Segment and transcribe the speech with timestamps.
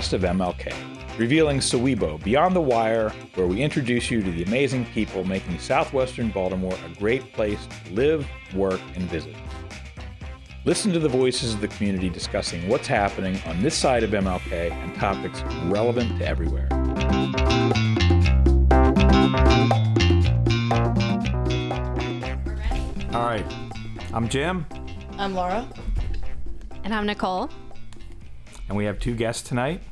[0.00, 4.86] Welcome of MLK, revealing Sowebo Beyond the Wire, where we introduce you to the amazing
[4.86, 9.36] people making southwestern Baltimore a great place to live, work, and visit.
[10.64, 14.70] Listen to the voices of the community discussing what's happening on this side of MLK
[14.72, 16.68] and topics relevant to everywhere.
[23.12, 23.44] All right,
[24.14, 24.64] I'm Jim,
[25.18, 25.68] I'm Laura.
[26.84, 27.50] And I'm Nicole.
[28.68, 29.82] and we have two guests tonight,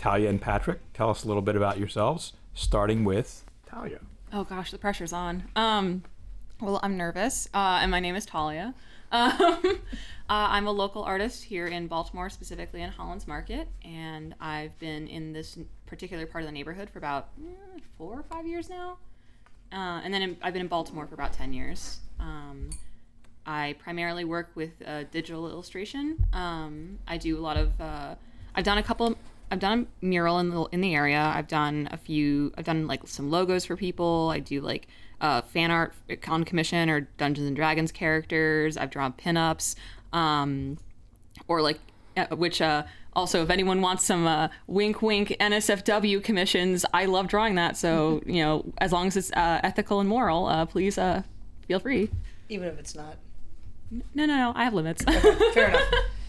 [0.00, 0.80] Talia and Patrick.
[0.94, 4.00] Tell us a little bit about yourselves, starting with Talia.
[4.32, 5.44] Oh gosh, the pressure's on.
[5.54, 6.04] Um,
[6.58, 8.74] well, I'm nervous, uh, and my name is Talia.
[9.12, 9.66] Um, uh,
[10.28, 15.32] I'm a local artist here in Baltimore, specifically in Hollins Market, and I've been in
[15.32, 18.98] this particular part of the neighborhood for about eh, four or five years now.
[19.72, 21.98] Uh, and then in, I've been in Baltimore for about 10 years.
[22.20, 22.70] Um,
[23.44, 26.24] I primarily work with uh, digital illustration.
[26.32, 27.80] Um, I do a lot of.
[27.80, 28.14] Uh,
[28.54, 29.16] I've done a couple.
[29.50, 31.20] I've done a mural in the in the area.
[31.20, 32.52] I've done a few.
[32.56, 34.30] I've done like some logos for people.
[34.32, 34.86] I do like
[35.20, 35.92] uh, fan art
[36.28, 38.76] on commission or Dungeons and Dragons characters.
[38.76, 39.74] I've drawn pinups,
[40.12, 40.78] um,
[41.48, 41.78] or like
[42.16, 42.60] uh, which.
[42.60, 47.76] Uh, also, if anyone wants some uh, wink, wink NSFW commissions, I love drawing that.
[47.76, 51.22] So you know, as long as it's uh, ethical and moral, uh, please uh,
[51.66, 52.08] feel free.
[52.48, 53.16] Even if it's not.
[53.90, 54.52] No, no, no.
[54.54, 55.02] I have limits.
[55.02, 55.82] Fair enough.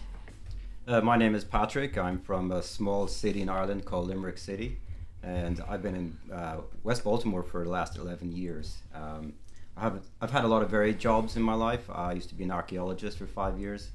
[0.84, 1.96] Uh, my name is Patrick.
[1.96, 4.78] I'm from a small city in Ireland called Limerick City,
[5.22, 8.78] and I've been in uh, West Baltimore for the last 11 years.
[8.92, 9.34] Um,
[9.76, 11.88] I have, I've had a lot of varied jobs in my life.
[11.88, 13.90] I used to be an archaeologist for five years.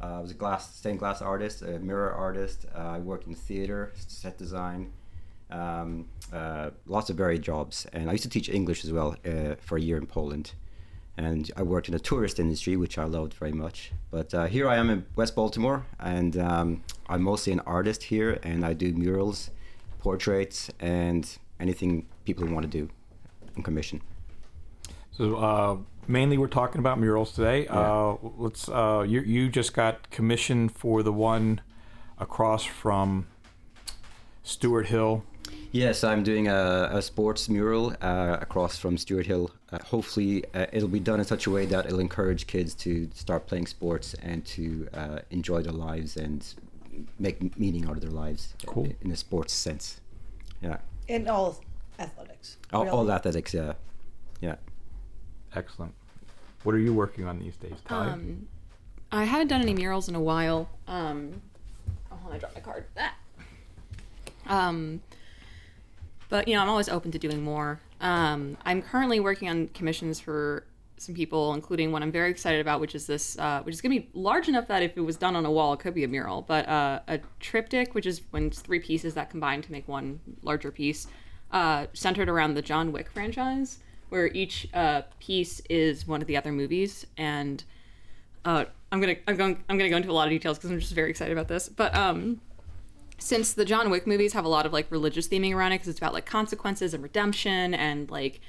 [0.00, 2.64] Uh, I was a glass stained glass artist, a mirror artist.
[2.74, 4.92] Uh, I worked in theater, set design,
[5.50, 7.86] um, uh, lots of varied jobs.
[7.92, 10.54] And I used to teach English as well uh, for a year in Poland
[11.16, 13.92] and I worked in the tourist industry, which I loved very much.
[14.10, 18.38] But uh, here I am in West Baltimore, and um, I'm mostly an artist here,
[18.42, 19.50] and I do murals,
[19.98, 22.88] portraits, and anything people want to do
[23.56, 24.00] on commission.
[25.10, 25.76] So uh,
[26.06, 27.66] mainly, we're talking about murals today.
[27.66, 28.68] Uh, let's.
[28.68, 31.60] Uh, you you just got commissioned for the one
[32.18, 33.26] across from
[34.44, 35.24] Steuart Hill.
[35.72, 39.52] Yes, I'm doing a, a sports mural uh, across from Steuart Hill.
[39.72, 43.08] Uh, hopefully, uh, it'll be done in such a way that it'll encourage kids to
[43.14, 46.54] start playing sports and to uh, enjoy their lives and
[47.20, 48.88] make meaning out of their lives Cool.
[49.00, 50.00] in a sports sense.
[50.60, 51.60] Yeah, In all
[52.00, 52.56] athletics.
[52.72, 52.96] all, really.
[52.96, 53.54] all athletics.
[53.54, 53.74] Yeah,
[54.40, 54.56] yeah.
[55.54, 55.94] Excellent.
[56.64, 58.12] What are you working on these days, Talia?
[58.12, 58.48] Um,
[59.12, 60.68] I haven't done any murals in a while.
[60.88, 61.40] Um,
[62.10, 62.84] oh, hold on, I dropped my card.
[62.98, 63.14] Ah.
[64.48, 65.00] Um,
[66.30, 67.80] but you know, I'm always open to doing more.
[68.00, 70.64] Um, I'm currently working on commissions for
[70.96, 73.94] some people, including one I'm very excited about, which is this, uh, which is going
[73.94, 76.04] to be large enough that if it was done on a wall, it could be
[76.04, 76.42] a mural.
[76.42, 80.20] But uh, a triptych, which is when it's three pieces that combine to make one
[80.42, 81.06] larger piece,
[81.52, 83.78] uh, centered around the John Wick franchise,
[84.10, 87.64] where each uh, piece is one of the other movies, and
[88.44, 90.80] uh, I'm gonna I'm going I'm gonna go into a lot of details because I'm
[90.80, 91.68] just very excited about this.
[91.68, 92.40] But um,
[93.20, 95.88] since the John Wick movies have a lot of like religious theming around it, because
[95.88, 98.40] it's about like consequences and redemption and like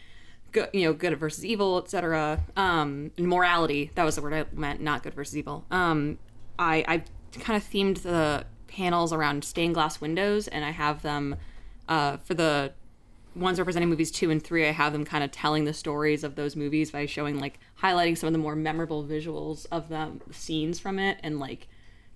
[0.52, 2.42] good you know good versus evil, etc.
[2.58, 3.92] Um, and morality.
[3.96, 5.66] That was the word I meant, not good versus evil.
[5.70, 6.18] Um,
[6.58, 7.04] I I
[7.40, 11.36] kind of themed the panels around stained glass windows, and I have them
[11.88, 12.74] uh, for the
[13.36, 16.36] ones representing movies two and three, I have them kind of telling the stories of
[16.36, 20.80] those movies by showing like highlighting some of the more memorable visuals of them scenes
[20.80, 21.68] from it and like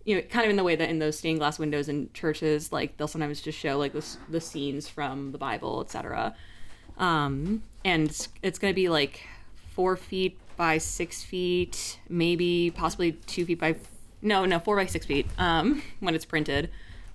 [0.06, 2.72] you know kind of in the way that in those stained glass windows in churches
[2.72, 6.36] like they'll sometimes just show like the, the scenes from the Bible etc.
[6.98, 9.22] Um, and it's, it's going to be like
[9.74, 13.76] four feet by six feet, maybe possibly two feet by
[14.22, 16.70] no no four by six feet um, when it's printed.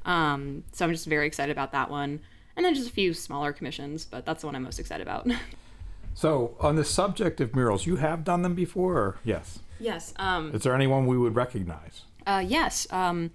[0.04, 2.20] Um, so I'm just very excited about that one.
[2.56, 5.26] And then just a few smaller commissions, but that's the one I'm most excited about.
[6.14, 8.98] so, on the subject of murals, you have done them before?
[8.98, 9.18] Or?
[9.24, 9.60] Yes.
[9.78, 10.12] yes.
[10.16, 12.02] Um, Is there anyone we would recognize?
[12.30, 12.86] Uh, yes.
[12.90, 13.32] Um,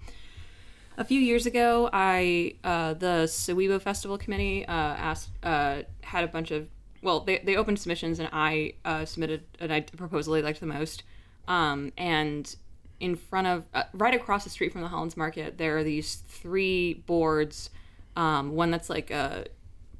[0.96, 6.28] a few years ago, I uh, the Sowebo Festival Committee uh, asked uh, had a
[6.28, 6.68] bunch of
[7.02, 11.02] well, they, they opened submissions and I uh, submitted a proposal they liked the most.
[11.46, 12.56] Um, and
[12.98, 16.14] in front of uh, right across the street from the Hollins Market, there are these
[16.14, 17.68] three boards.
[18.16, 19.44] Um, one that's like a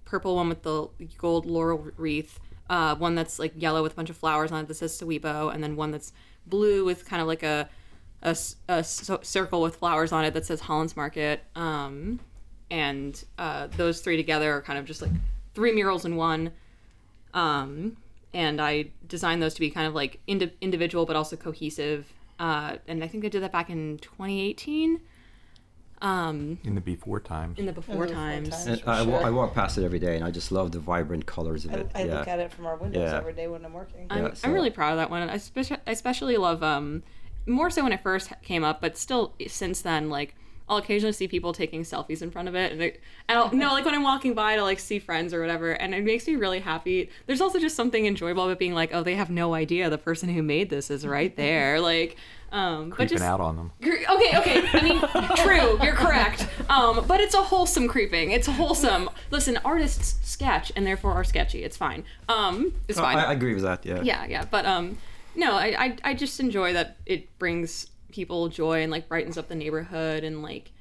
[0.06, 0.88] purple one with the
[1.18, 2.40] gold laurel wreath,
[2.70, 5.52] uh, one that's like yellow with a bunch of flowers on it that says Sowebo,
[5.52, 6.14] and then one that's
[6.46, 7.68] blue with kind of like a
[8.22, 11.44] a, s- a s- circle with flowers on it that says Hollins Market.
[11.54, 12.20] Um,
[12.70, 15.12] and uh, those three together are kind of just like
[15.54, 16.52] three murals in one.
[17.34, 17.96] Um,
[18.34, 22.06] and I designed those to be kind of like indi- individual but also cohesive.
[22.38, 25.00] Uh, and I think I did that back in 2018.
[26.02, 27.58] um, In the before times.
[27.58, 28.50] in the before before times.
[28.50, 28.66] times.
[28.66, 29.22] And I, sure.
[29.24, 31.90] I walk past it every day, and I just love the vibrant colors of it.
[31.94, 32.18] I yeah.
[32.18, 33.16] look at it from our windows Yeah.
[33.16, 34.06] every day when I'm working.
[34.10, 35.22] I'm, Yeah, I'm really proud of that one.
[35.28, 37.02] I especially, I especially love um
[37.46, 40.34] more so when it first came up, but still since then, like
[40.68, 43.72] I'll occasionally see people taking selfies in front of it, and, it, and I'll no
[43.72, 46.34] like when I'm walking by to like see friends or whatever, and it makes me
[46.34, 47.08] really happy.
[47.26, 50.28] There's also just something enjoyable about being like, oh, they have no idea the person
[50.28, 52.16] who made this is right there, like.
[52.52, 53.72] Um, but Creeping just out on them.
[53.82, 54.68] Okay, okay.
[54.72, 55.00] I mean,
[55.36, 55.84] true.
[55.84, 56.46] You're correct.
[56.70, 58.30] Um, but it's a wholesome creeping.
[58.30, 59.10] It's wholesome.
[59.32, 61.64] Listen, artists sketch and therefore are sketchy.
[61.64, 62.04] It's fine.
[62.28, 63.18] Um, it's fine.
[63.18, 63.84] I, I agree with that.
[63.84, 64.00] Yeah.
[64.02, 64.44] yeah, yeah.
[64.48, 64.96] But um,
[65.36, 69.48] no, I, I I just enjoy that it brings people joy and like brightens up
[69.48, 70.72] the neighborhood and like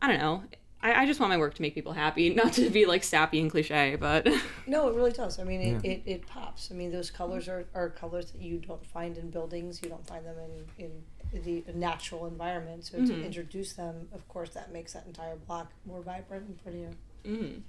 [0.00, 0.42] I don't know.
[0.80, 3.40] I, I just want my work to make people happy, not to be like sappy
[3.40, 3.96] and cliche.
[3.96, 4.28] But
[4.66, 5.38] No, it really does.
[5.38, 6.70] I mean, it, it, it pops.
[6.70, 9.80] I mean, those colors are, are colors that you don't find in buildings.
[9.82, 10.36] You don't find them
[10.78, 12.84] in, in the natural environment.
[12.84, 13.22] So to mm-hmm.
[13.22, 16.90] introduce them, of course, that makes that entire block more vibrant and prettier.
[17.24, 17.60] Mm-hmm.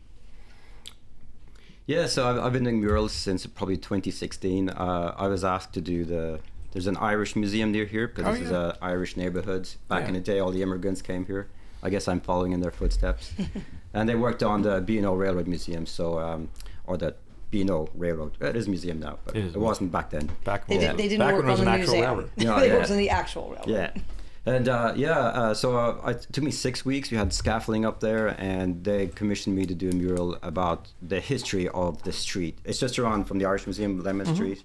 [1.89, 4.69] Yeah, so I've, I've been doing murals since probably 2016.
[4.69, 6.39] Uh, I was asked to do the.
[6.71, 9.67] There's an Irish museum near here because Oh, this is an Irish neighborhood.
[9.87, 11.49] Back in the day, all the immigrants came here.
[11.81, 13.33] I guess I'm following in their footsteps.
[13.95, 16.49] and they worked on the B&O Railroad Museum, so um,
[16.85, 17.15] or the
[17.49, 18.33] B&O Railroad.
[18.39, 19.57] It is a museum now, but It it, is.
[19.57, 20.29] wasn't back then.
[20.43, 21.93] Back They, when, did, they didn't back work when it was on an the actual
[21.95, 22.11] museum.
[22.11, 22.31] railroad.
[22.37, 22.77] Yeah, they yeah.
[22.77, 23.67] worked on the actual railroad.
[23.67, 24.01] Yeah.
[24.45, 27.11] And uh, yeah, uh, so uh, it took me six weeks.
[27.11, 31.19] We had scaffolding up there, and they commissioned me to do a mural about the
[31.19, 32.57] history of the street.
[32.63, 34.63] It's just around from the Irish Museum, Lemmon Street.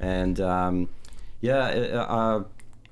[0.00, 0.88] And um,
[1.40, 2.44] yeah, uh, uh,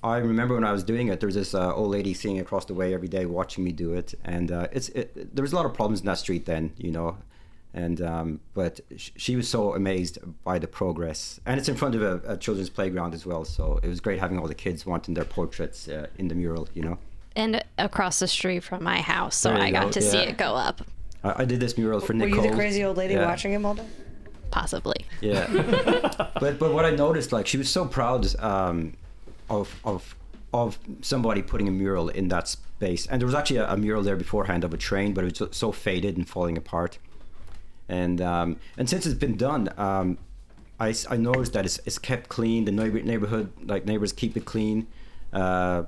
[0.03, 2.65] I remember when I was doing it, there was this uh, old lady sitting across
[2.67, 4.15] the way every day watching me do it.
[4.25, 6.91] And uh, it's it, there was a lot of problems in that street then, you
[6.91, 7.19] know.
[7.75, 11.97] And um, but sh- she was so amazed by the progress, and it's in front
[11.97, 13.45] of a, a children's playground as well.
[13.45, 16.69] So it was great having all the kids wanting their portraits uh, in the mural.
[16.75, 16.99] You know,
[17.35, 20.19] And across the street from my house, so There you I got go, to see
[20.19, 20.83] it go up,
[21.25, 22.45] I, I did this mural for Were Nicole.
[22.45, 23.27] you the crazy old lady Yeah.
[23.27, 23.87] watching him all day?
[24.53, 25.05] possibly.
[25.21, 25.49] Yeah.
[26.41, 28.95] but but what I noticed, like, she was so proud um,
[29.51, 30.15] of of
[30.53, 34.05] of somebody putting a mural in that space, and there was actually a, a mural
[34.05, 36.99] there beforehand of a train, but it was so, so faded and falling apart.
[37.89, 40.19] And um, and since it's been done, um,
[40.81, 42.65] I, s- I noticed that it's, it's kept clean.
[42.65, 44.87] The neighbor, neighborhood, like neighbors, keep it clean.
[45.33, 45.85] Uh,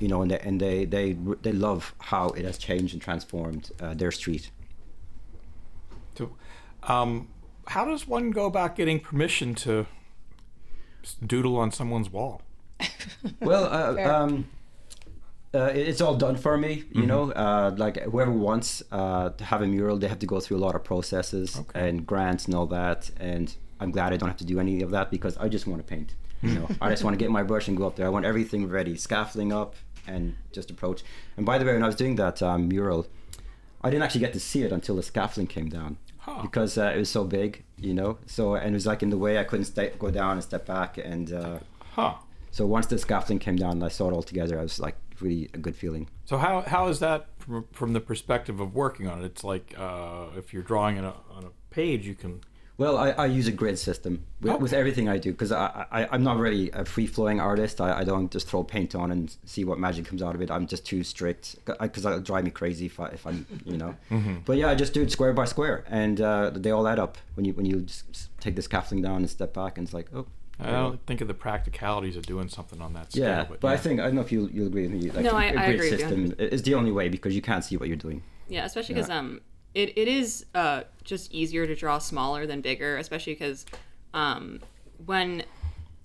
[0.00, 1.12] you know, and they and they they
[1.42, 4.50] they love how it has changed and transformed uh, their street.
[6.16, 6.36] So,
[6.84, 7.28] um,
[7.66, 9.86] how does one go about getting permission to
[11.24, 12.42] doodle on someone's wall?
[13.40, 14.48] Well, uh, um,
[15.54, 16.84] uh, it's all done for me.
[16.92, 20.40] You know, uh, like whoever wants uh, to have a mural, they have to go
[20.40, 21.88] through a lot of processes Okay.
[21.88, 23.10] and grants and all that.
[23.18, 25.80] And I'm glad I don't have to do any of that because I just want
[25.80, 26.14] to paint.
[26.42, 28.06] You know, I just want to get my brush and go up there.
[28.06, 29.74] I want everything ready, scaffolding up,
[30.06, 31.02] and just approach.
[31.36, 33.06] And by the way, when I was doing that um, mural,
[33.82, 36.42] I didn't actually get to see it until the scaffolding came down Huh.
[36.42, 37.64] because uh, it was so big.
[37.78, 40.32] You know, so and it was like in the way I couldn't stay, go down
[40.32, 41.32] and step back and.
[41.32, 41.58] Uh,
[41.94, 42.14] Huh.
[42.52, 44.94] so once the scaffolding came down and I saw it all together, I was like
[45.22, 46.08] really a good feeling.
[46.24, 49.26] So how how is that from, from the perspective of working on it?
[49.26, 52.40] It's like uh, if you're drawing on a, on a page, you can.
[52.76, 56.06] Well, I, I use a grid system with, with everything I do because I, I,
[56.12, 57.80] I'm not really a free flowing artist.
[57.80, 60.48] I, I don't just throw paint on and see what magic comes out of it.
[60.48, 63.96] I'm just too strict because that'll drive me crazy if, I, if I'm, you know.
[64.44, 67.18] But yeah, I just do it square by square and uh, they all add up
[67.34, 70.14] when you when you just take the scaffolding down and step back and it's like,
[70.14, 70.26] oh.
[70.60, 70.88] I there you go.
[70.90, 73.24] don't think of the practicalities of doing something on that scale.
[73.24, 75.10] Yeah, but, but I think I don't know if you you'll agree with me.
[75.10, 76.08] Like No, a, I- a I grid agree with you.
[76.28, 78.22] system is the only way because you can't see what you're doing.
[78.48, 79.18] Yeah, especially because Yeah.
[79.18, 79.40] um,
[79.74, 83.66] it, it is uh just easier to draw smaller than bigger, especially because
[84.14, 84.60] um,
[85.06, 85.44] when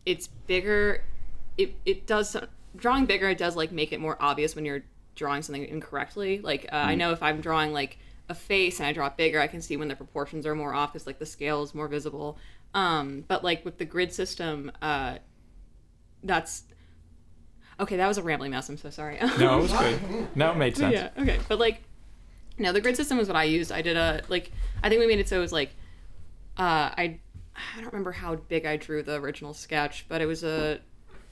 [0.06, 1.04] it's bigger,
[1.58, 2.36] it it does
[2.76, 3.30] drawing bigger.
[3.30, 4.84] It does like make it more obvious when you're
[5.16, 6.40] drawing something incorrectly.
[6.42, 7.98] Like uh, I know if I'm drawing like
[8.30, 10.74] a face and I draw it bigger, I can see when the proportions are more
[10.74, 12.38] off because like the scale is more visible.
[12.74, 15.18] Um, but like with the grid system, uh,
[16.24, 16.64] that's
[17.80, 17.98] okay.
[17.98, 18.70] That was a rambling mess.
[18.70, 19.20] I'm so sorry.
[19.40, 20.28] no, it was good.
[20.36, 20.94] No, it made sense.
[20.94, 21.10] Yeah.
[21.18, 21.40] Okay.
[21.48, 21.84] But like,
[22.58, 23.72] no, the grid system was what I used.
[23.72, 24.52] I did a like.
[24.82, 25.70] I think we made it so it was like,
[26.58, 27.20] uh, I,
[27.56, 30.80] I don't remember how big I drew the original sketch, but it was a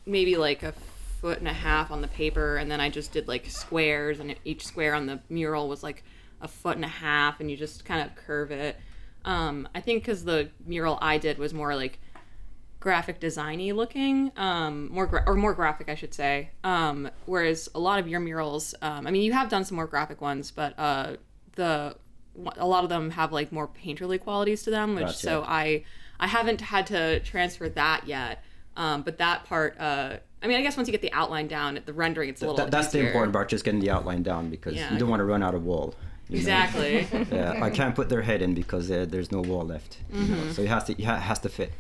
[0.05, 0.73] maybe like a
[1.21, 4.35] foot and a half on the paper, and then I just did like squares, and
[4.45, 6.03] each square on the mural was like
[6.41, 8.77] a foot and a half, and you just kind of curve it.
[9.25, 11.99] Um, I think because the mural I did was more like
[12.79, 16.49] graphic designy looking, um, more gra- or more graphic, I should say.
[16.63, 19.85] Um, whereas a lot of your murals, um, I mean, you have done some more
[19.87, 21.15] graphic ones, but uh,
[21.55, 21.95] the
[22.57, 25.17] a lot of them have like more painterly qualities to them, which Gotcha.
[25.17, 25.83] so I
[26.19, 28.43] I haven't had to transfer that yet.
[28.77, 31.79] Um, but that part, uh, I mean, I guess once you get the outline down,
[31.85, 32.57] the rendering it's a little.
[32.57, 34.91] That, that's the important part, just getting the outline down because Yeah.
[34.93, 35.93] you don't want to run out of wall.
[36.31, 36.39] You know?
[36.39, 37.07] Exactly.
[37.31, 39.97] Yeah, I can't put their head in because uh, there's no wall left.
[40.11, 40.51] you know, Mm-hmm.
[40.53, 41.71] So it has to, it has to fit.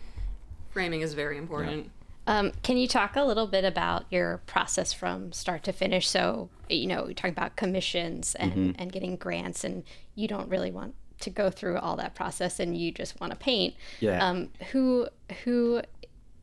[0.69, 1.89] Framing is very important.
[2.27, 6.07] Um, can you talk a little bit about your process from start to finish?
[6.07, 8.71] So, you know, you're talking about commissions and, Mm-hmm.
[8.81, 9.83] and getting grants, and
[10.15, 13.37] you don't really want to go through all that process, and you just want to
[13.39, 13.73] paint.
[13.99, 14.25] Yeah.
[14.25, 15.07] Um, who
[15.43, 15.81] who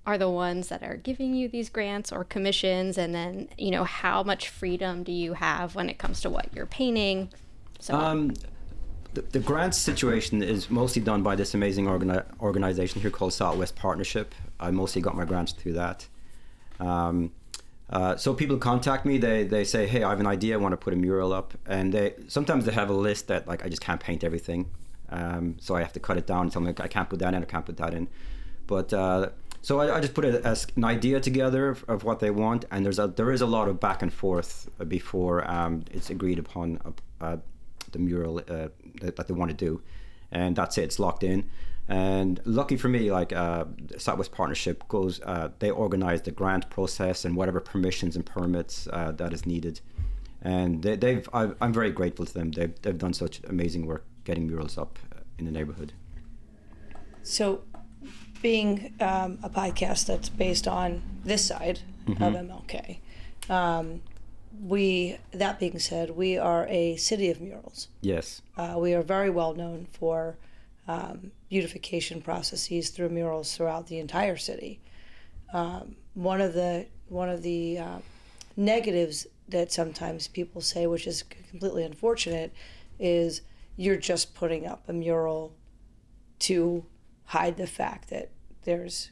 [0.06, 3.84] are the ones that are giving you these grants or commissions, and then you know
[3.84, 7.30] how much freedom do you have when it comes to what you're painting?
[7.78, 7.94] So.
[7.94, 8.34] Um,
[9.14, 14.34] the, grants situation is mostly done by this amazing organi- organization here called Southwest Partnership.
[14.60, 16.06] I mostly got my grants through that.
[16.80, 17.32] Um,
[17.90, 19.18] uh, so people contact me.
[19.18, 20.54] They, they say, "Hey, I have an idea.
[20.54, 23.48] I want to put a mural up." And they sometimes they have a list that
[23.48, 24.70] like I just can't paint everything,
[25.08, 26.48] um, so I have to cut it down.
[26.50, 27.42] Them like, I can't put that in.
[27.42, 28.08] I can't put that in.
[28.66, 29.30] But uh,
[29.62, 32.66] so I, I just put it as an idea together of, of what they want,
[32.70, 36.38] and there's a there is a lot of back and forth before um, it's agreed
[36.38, 36.78] upon
[37.22, 37.38] uh,
[37.92, 38.68] the mural uh,
[39.00, 39.82] that, that they want to do,
[40.30, 40.84] and that's it.
[40.84, 41.48] It's locked in.
[41.88, 43.64] And lucky for me, like uh,
[43.96, 49.12] Southwest Partnership goes, uh, they organize the grant process and whatever permissions and permits uh,
[49.12, 49.80] that is needed.
[50.42, 52.52] And they, they've, I, I'm very grateful to them.
[52.52, 55.94] They've, they've done such amazing work getting murals up uh, in the neighborhood.
[57.22, 57.62] So,
[58.42, 62.98] being um, a podcast that's based on this side of MLK,
[63.50, 64.02] um,
[64.60, 67.88] we that being said, we are a city of murals.
[68.00, 68.42] Yes.
[68.56, 70.36] Uh, we are very well known for
[70.86, 74.80] um, beautification processes through murals throughout the entire city.
[75.52, 77.98] Um, one of the one of the uh,
[78.56, 82.52] negatives that sometimes people say, which is completely unfortunate,
[82.98, 83.42] is
[83.76, 85.54] you're just putting up a mural
[86.40, 86.84] to
[87.26, 88.30] hide the fact that
[88.64, 89.10] there's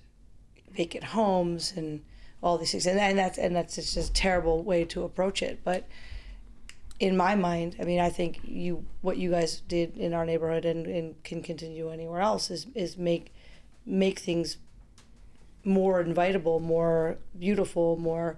[0.70, 2.02] vacant homes and
[2.42, 5.60] all these things, and, and that's and that's just a terrible way to approach it.
[5.64, 5.86] But
[7.00, 10.64] in my mind, I mean, I think you what you guys did in our neighborhood
[10.64, 13.32] and, and can continue anywhere else is is make
[13.84, 14.58] make things
[15.64, 18.36] more invitable, more beautiful, more.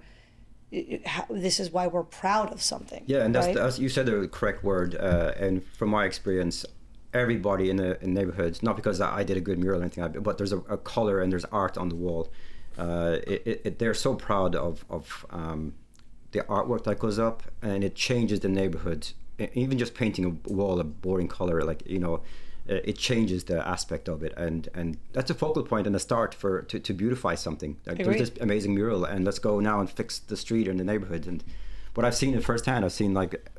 [0.70, 3.02] it- it- how- This is why we're proud of something.
[3.06, 3.56] Yeah, and that's, right?
[3.56, 4.94] that's you said the correct word.
[4.94, 6.64] Uh, and from my experience,
[7.14, 10.36] everybody in the in neighborhoods, not because I did a good mural or anything, but
[10.38, 12.28] there's a, a color and there's art on the wall.
[12.78, 15.74] Uh, it, it, they're so proud of of um,
[16.32, 19.08] the artwork that goes up, and it changes the neighborhood.
[19.54, 22.14] Even just painting a wall a boring color, like you know,
[22.70, 25.98] uh, it changes the aspect of it, and and that's a focal point and a
[25.98, 27.76] start for to, to beautify something.
[27.86, 30.84] Like, there's this amazing mural, and let's go now and fix the street and the
[30.84, 31.26] neighborhood.
[31.26, 31.42] And
[31.94, 33.50] what I've seen it firsthand, I've seen like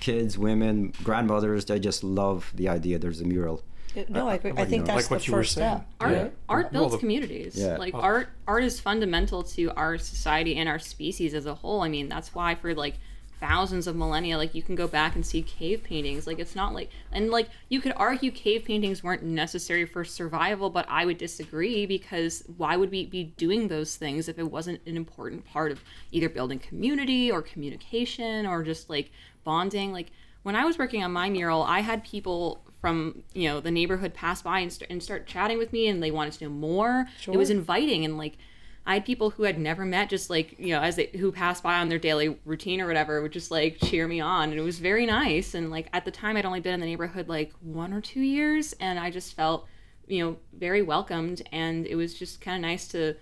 [0.00, 1.64] kids, women, grandmothers.
[1.64, 2.98] They just love the idea.
[2.98, 3.62] There's a mural.
[4.08, 4.52] No, I agree.
[4.56, 5.76] I think know, that's like what the you were first saying.
[5.78, 5.88] step.
[6.00, 6.28] Art, Yeah.
[6.48, 7.56] art Well, builds the- communities.
[7.56, 7.76] Yeah.
[7.76, 8.00] Like Oh.
[8.00, 11.82] art, art is fundamental to our society and our species as a whole.
[11.82, 12.94] I mean, that's why for like
[13.38, 16.26] thousands of millennia, like you can go back and see cave paintings.
[16.26, 20.70] Like it's not like, and like you could argue cave paintings weren't necessary for survival,
[20.70, 24.80] but I would disagree because why would we be doing those things if it wasn't
[24.86, 29.10] an important part of either building community or communication or just like
[29.44, 29.92] bonding?
[29.92, 30.10] Like
[30.46, 34.14] when I was working on my mural, I had people from you know the neighborhood
[34.14, 37.08] pass by and, st- and start chatting with me, and they wanted to know more.
[37.26, 38.38] It was inviting, and like
[38.86, 41.64] I had people who I'd never met, just like you know, as they who passed
[41.64, 44.62] by on their daily routine or whatever, would just like cheer me on, and it
[44.62, 45.54] was very nice.
[45.54, 48.20] And like at the time, I'd only been in the neighborhood like one or two
[48.20, 49.66] years, and I just felt
[50.06, 53.16] you know very welcomed, and it was just kind of nice to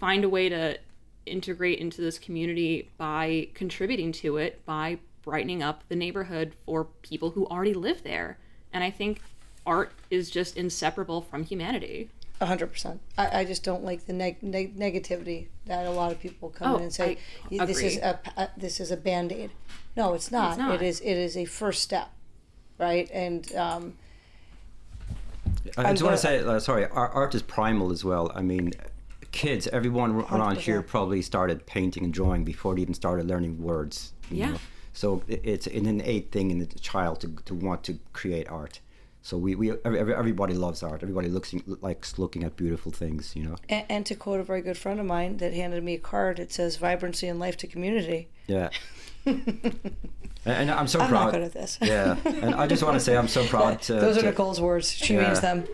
[0.00, 0.80] find a way to
[1.26, 7.30] integrate into this community by contributing to it by brightening up the neighborhood for people
[7.30, 8.38] who already live there.
[8.72, 9.20] And I think
[9.66, 12.08] art is just inseparable from humanity.
[12.40, 13.00] A hundred percent.
[13.18, 16.74] I, I just don't like the neg- neg- negativity that a lot of people come
[16.74, 17.16] in Oh, and say,
[17.50, 19.50] "This is a, a this is a band aid."
[19.96, 20.58] No, it's not.
[20.58, 20.74] not.
[20.76, 22.10] It is it is a first step,
[22.78, 23.10] right?
[23.10, 23.94] And um,
[25.78, 28.30] I just want gonna- to say, uh, sorry, art, art is primal as well.
[28.34, 28.72] I mean,
[29.32, 30.86] kids, everyone around here 100%.
[30.86, 34.12] probably started painting and drawing before they even started learning words.
[34.30, 34.50] you Yeah.
[34.52, 34.58] know?
[34.96, 38.80] So it's an innate thing in the child to, to want to create art.
[39.20, 41.02] So we, we every, every- everybody loves art.
[41.02, 43.56] Everybody looks likes looking at beautiful things, you know.
[43.68, 46.38] and, and to quote a very good friend of mine that handed me a card,
[46.38, 48.70] it says "Vibrancy and life to community." Yeah.
[49.26, 49.90] and,
[50.44, 51.24] and I'm so I'm proud.
[51.24, 51.76] not good at this.
[51.82, 53.94] Yeah, and I just want to say I'm so proud to.
[53.94, 54.90] Those are to- Nicole's words.
[54.92, 55.24] She Yeah.
[55.26, 55.66] means them.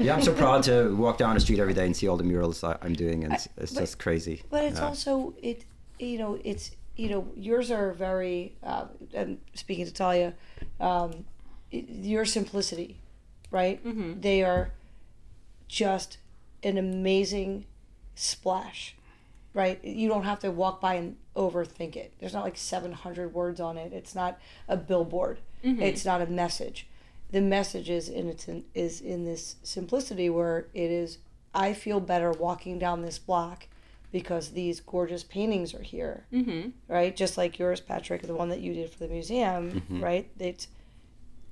[0.00, 2.24] Yeah, I'm so proud to walk down the street every day and see all the
[2.24, 4.42] murals I, I'm doing, and it's, it's but- just crazy.
[4.50, 4.86] But it's Yeah.
[4.86, 5.64] also it,
[5.98, 8.56] you know, it's you know, yours are very.
[8.62, 10.34] Uh, and speaking to Talia,
[10.80, 11.24] um,
[11.70, 13.00] your simplicity,
[13.50, 13.80] right?
[14.20, 14.70] They are
[15.68, 16.18] just
[16.62, 17.66] an amazing
[18.14, 18.94] splash,
[19.52, 19.82] right?
[19.84, 22.12] You don't have to walk by and overthink it.
[22.20, 23.92] There's not like 700 words on it.
[23.92, 25.38] It's not a billboard.
[25.82, 26.86] It's not a message.
[27.32, 31.18] The message is in its in, is in this simplicity where it is.
[31.54, 33.66] I feel better walking down this block
[34.14, 36.68] because these gorgeous paintings are here, mm-hmm.
[36.86, 37.16] right?
[37.16, 40.30] Just like yours, Patrick, the one that you did for the museum, right?
[40.38, 40.68] It's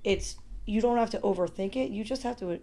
[0.04, 1.90] it's you don't have to overthink it.
[1.90, 2.61] You just have to,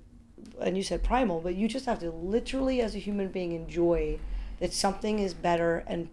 [0.62, 4.20] and you said primal, but you just have to literally, as a human being, enjoy
[4.62, 6.08] that something is better and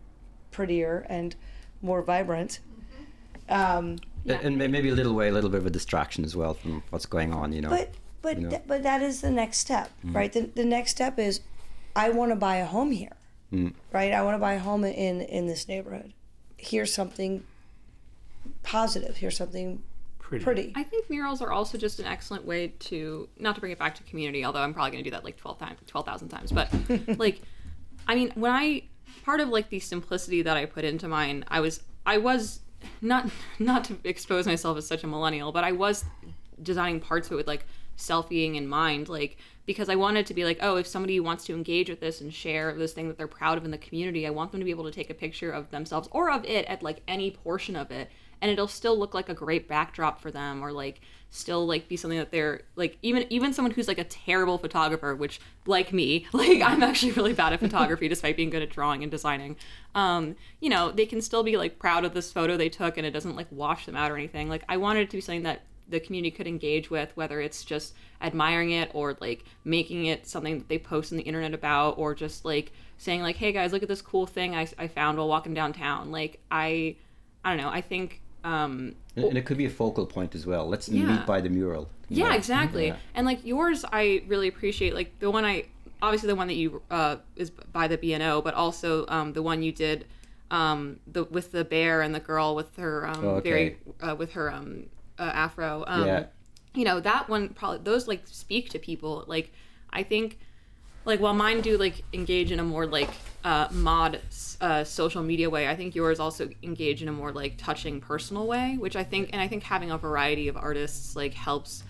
[0.51, 1.37] prettier and
[1.81, 2.59] more vibrant.
[3.49, 4.41] Um, Yeah.
[4.43, 7.07] And maybe a little way, a little bit of a distraction as well from what's
[7.07, 7.71] going on, you know.
[7.71, 7.91] but
[8.21, 8.51] but You know?
[8.51, 10.33] th- but that is the next step, right?
[10.33, 11.43] The, the next step is,
[11.95, 13.17] I want to buy a home here,
[13.53, 14.13] right?
[14.13, 16.13] I want to buy a home in in this neighborhood.
[16.57, 17.45] Here's something
[18.63, 19.17] positive.
[19.17, 19.83] Here's something
[20.19, 20.45] Pretty.
[20.45, 20.73] pretty.
[20.75, 23.95] I think murals are also just an excellent way to not to bring it back
[23.97, 26.51] to community, although I'm probably going to do that like 12 times, 12,000 times.
[26.51, 26.69] But
[27.19, 27.41] like,
[28.09, 28.83] I mean, when I
[29.25, 32.61] part of like the simplicity that I put into mine, I was I was
[33.01, 36.05] not not to expose myself as such a millennial, but I was
[36.61, 37.65] designing parts of it with like
[37.97, 41.55] selfieing in mind, like because I wanted to be like, oh, if somebody wants to
[41.55, 44.31] engage with this and share this thing that they're proud of in the community, I
[44.31, 46.85] want them to be able to take a picture of themselves or of it at
[46.85, 48.09] like any portion of it,
[48.41, 51.97] and it'll still look like a great backdrop for them, or like still like be
[51.97, 56.27] something that they're like even even someone who's like a terrible photographer, which like me,
[56.33, 59.57] like I'm actually really bad at photography despite being good at drawing and designing.
[59.97, 63.07] Um, you know, they can still be like proud of this photo they took and
[63.07, 64.49] it doesn't like wash them out or anything.
[64.49, 67.65] Like I wanted it to be something that the community could engage with, whether it's
[67.65, 71.99] just admiring it or like making it something that they post on the internet about,
[71.99, 75.19] or just like saying like, "Hey guys, look at this cool thing I, I found
[75.19, 76.97] while walking downtown." Like I,
[77.45, 77.69] I don't know.
[77.71, 80.69] I think um, and, and it could be a focal point as well.
[80.69, 81.05] Let's Yeah.
[81.17, 81.89] meet by the mural.
[82.09, 82.37] yeah, know?
[82.37, 82.89] exactly.
[82.89, 82.97] Yeah.
[83.15, 84.95] And like yours, I really appreciate.
[84.95, 85.65] Like the one I
[86.03, 89.63] obviously the one that you uh, is by the B&O, but also um, the one
[89.63, 90.07] you did
[90.51, 93.49] um, the with the bear and the girl with her um, Oh, okay.
[93.51, 94.85] very uh, with her um,
[95.19, 95.85] uh, afro.
[95.87, 96.25] Um, Yeah.
[96.75, 99.25] You know that one probably those like speak to people.
[99.27, 99.53] Like
[99.91, 100.39] I think
[101.07, 103.09] like while mine do like engage in a more like
[103.45, 104.21] uh, mod
[104.61, 108.45] uh, social media way i think yours also engage in a more like touching personal
[108.49, 111.85] way which i think and i think having a variety of artists like helps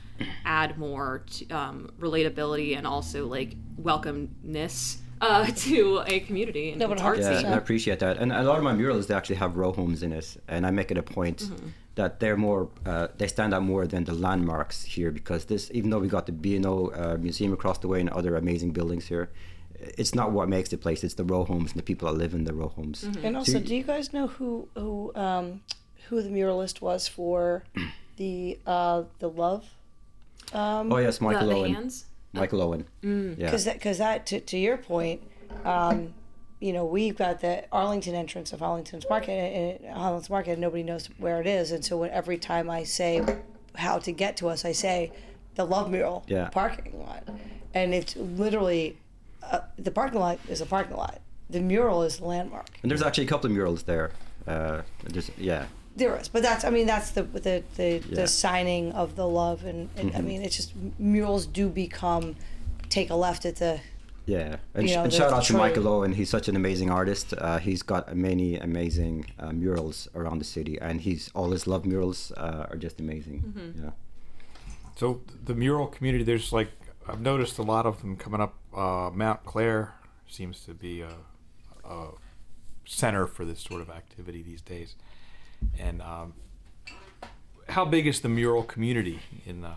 [0.44, 6.88] add more to, um, relatability and also like welcomeness uh, to a community and No,
[6.88, 7.36] but its art Yeah, Artsy.
[7.36, 7.46] scene.
[7.46, 8.18] and I appreciate that.
[8.18, 10.70] And a lot of my murals, they actually have row homes in it, and I
[10.70, 11.68] make it a point Mm-hmm.
[11.96, 15.90] That they're more, uh, they stand out more than the landmarks here because this, even
[15.90, 19.30] though we got the B&O uh, museum across the way and other amazing buildings here,
[19.78, 21.02] it's not what makes the place.
[21.04, 23.04] It's the row homes and the people that live in the row homes.
[23.04, 23.24] Mm-hmm.
[23.26, 25.60] And also, So- do you guys know who who um,
[26.08, 27.64] who the muralist was for
[28.16, 29.64] the uh, the love?
[30.52, 31.74] Um, Oh yes, Michael the Owen.
[31.74, 32.04] hands.
[32.32, 32.86] Michael Owen.
[33.02, 33.38] Mm.
[33.38, 33.46] Yeah.
[33.46, 35.22] because that because that to, to your point,
[35.64, 36.14] um,
[36.60, 39.32] you know we've got the Arlington entrance of Arlington's Market,
[39.82, 42.84] and Arlington's Market, and nobody knows where it is, and so when, every time I
[42.84, 43.24] say
[43.74, 45.12] how to get to us, I say
[45.54, 46.48] the Love Mural Yeah.
[46.48, 47.24] parking lot,
[47.74, 48.96] and it's literally
[49.42, 51.20] uh, the parking lot is a parking lot.
[51.50, 52.66] The mural is the landmark.
[52.82, 54.10] And there's actually a couple of murals there.
[54.48, 55.66] Uh, there's, yeah.
[55.94, 58.16] There is, but that's I mean that's the the the, Yeah.
[58.22, 62.36] the signing of the love, and, and I mean it's just murals do become
[62.90, 63.80] take a left at the
[64.26, 65.58] Yeah, and, You sh- know, and shout out to trade.
[65.58, 66.12] Michael Owen.
[66.12, 67.32] He's such an amazing artist.
[67.38, 71.86] Uh, he's got many amazing uh, murals around the city, and he's all his love
[71.86, 73.44] murals uh, are just amazing.
[73.46, 73.84] Mm-hmm.
[73.84, 73.90] Yeah.
[74.96, 76.70] So the mural community, there's like
[77.08, 78.54] I've noticed a lot of them coming up.
[78.74, 79.94] Uh, Mount Clare
[80.28, 81.14] seems to be a,
[81.88, 82.08] a
[82.84, 84.96] center for this sort of activity these days.
[85.78, 86.34] And um,
[87.68, 89.74] how big is the mural community in uh,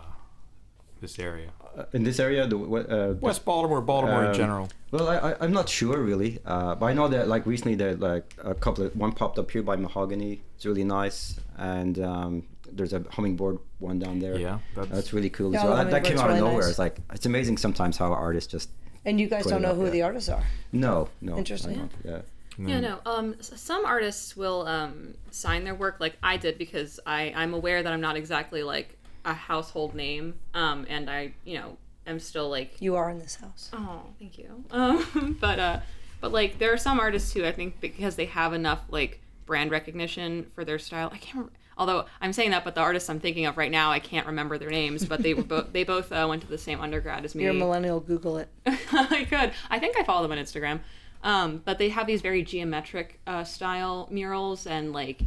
[1.00, 1.50] this area?
[1.76, 4.68] Uh, in this area, the uh, West Baltimore, Baltimore in Um, general.
[4.90, 7.94] Well, I, I I'm not sure really, uh, but I know that like recently there
[7.94, 10.42] like a couple of one popped up here by Mahogany.
[10.56, 14.36] It's really nice, and um, there's a hummingbird one down there.
[14.38, 15.76] Yeah, that's- that's really cool Yeah, as well.
[15.76, 16.60] That, that came hummingbird's out of nowhere.
[16.62, 16.70] nice.
[16.70, 18.68] It's like it's amazing sometimes how artists just
[19.04, 19.90] and you guys don't know who yeah.
[19.96, 20.44] the artists are.
[20.72, 21.38] no no.
[21.38, 21.76] Interesting.
[21.78, 22.20] don't, Yeah.
[22.58, 22.98] Yeah, no.
[23.06, 27.82] Um, some artists will um, sign their work like I did because I I'm aware
[27.82, 30.34] that I'm not exactly like a household name.
[30.54, 33.70] Um, and I you know am still like You are in this house.
[33.72, 34.64] oh thank you.
[34.70, 35.80] Um, but uh,
[36.20, 39.70] but like there are some artists who I think because they have enough like brand
[39.70, 41.10] recognition for their style.
[41.12, 41.34] I can't.
[41.36, 44.26] Remember, although I'm saying that, but the artists I'm thinking of right now, I can't
[44.26, 45.04] remember their names.
[45.04, 47.42] But they were both they both uh, went to the same undergrad as me.
[47.44, 48.00] You're a millennial.
[48.00, 48.48] Google it.
[48.66, 49.52] I could.
[49.70, 50.80] I think I follow them on Instagram.
[51.22, 55.20] Um, but they have these very geometric uh, style murals, and like,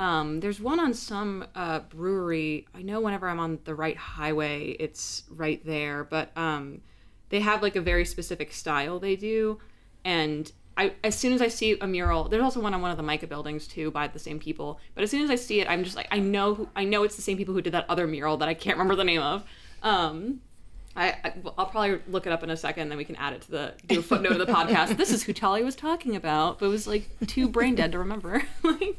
[0.00, 2.66] um, there's one on some uh, brewery.
[2.74, 6.04] I know whenever I'm on the right highway, it's right there.
[6.04, 6.80] But um,
[7.28, 9.58] they have like a very specific style they do,
[10.02, 12.96] and I as soon as I see a mural, there's also one on one of
[12.96, 14.80] the MICA buildings too by the same people.
[14.94, 17.02] But as soon as I see it, I'm just like I know who, I know
[17.02, 19.20] it's the same people who did that other mural that I can't remember the name
[19.20, 19.44] of.
[19.82, 20.40] Um,
[20.96, 23.50] I, will probably look it up in a second, then we can add it to
[23.50, 24.96] the do a footnote of the podcast.
[24.96, 27.98] This is who Tully was talking about, but it was like too brain dead to
[27.98, 28.42] remember.
[28.62, 28.96] like,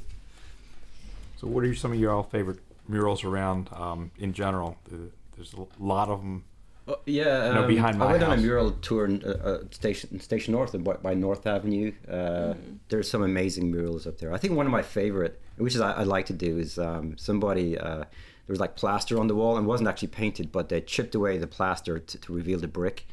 [1.41, 4.77] So, what are some of your all favorite murals around um, in general?
[4.93, 4.97] Uh,
[5.35, 6.43] There's a lot of them.
[6.87, 9.59] Uh, yeah, No, um, behind my I went on a mural tour in, uh, uh,
[9.71, 11.93] station Station North by, by North Avenue.
[12.07, 12.53] Uh,
[12.89, 14.31] There's some amazing murals up there.
[14.31, 17.17] I think one of my favorite, which is I, I like to do, is um,
[17.17, 20.79] somebody uh, there was like plaster on the wall and wasn't actually painted, but they
[20.79, 23.07] chipped away the plaster to, to reveal the brick,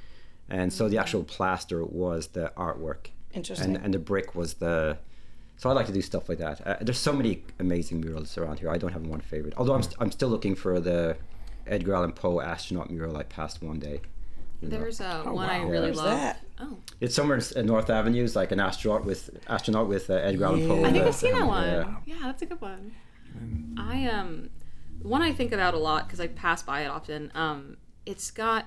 [0.51, 3.77] and so the actual plaster was the artwork, Interesting.
[3.77, 4.99] and and the brick was the.
[5.59, 6.67] So I like to do stuff like that.
[6.67, 8.71] Uh, there's so many amazing murals around here.
[8.71, 9.55] I don't have one favorite.
[9.57, 11.17] Although I'm, st- I'm still looking for the
[11.67, 14.01] Edgar Allan Poe astronaut mural I passed one day.
[14.63, 14.79] you know.
[14.79, 16.07] there's uh, one I really Where's love.
[16.11, 16.45] that?
[16.61, 18.23] Oh, It's somewhere in North Avenue.
[18.25, 20.85] It's like an astronaut with astronaut with uh, Edgar Allan Poe.
[20.85, 21.65] I think I've seen that one.
[21.69, 21.95] yeah.
[22.07, 22.17] Yeah.
[22.23, 22.93] that's a good one.
[23.77, 24.51] I um,
[25.03, 27.31] one I think about a lot because I pass by it often.
[27.35, 28.67] Um, it's got.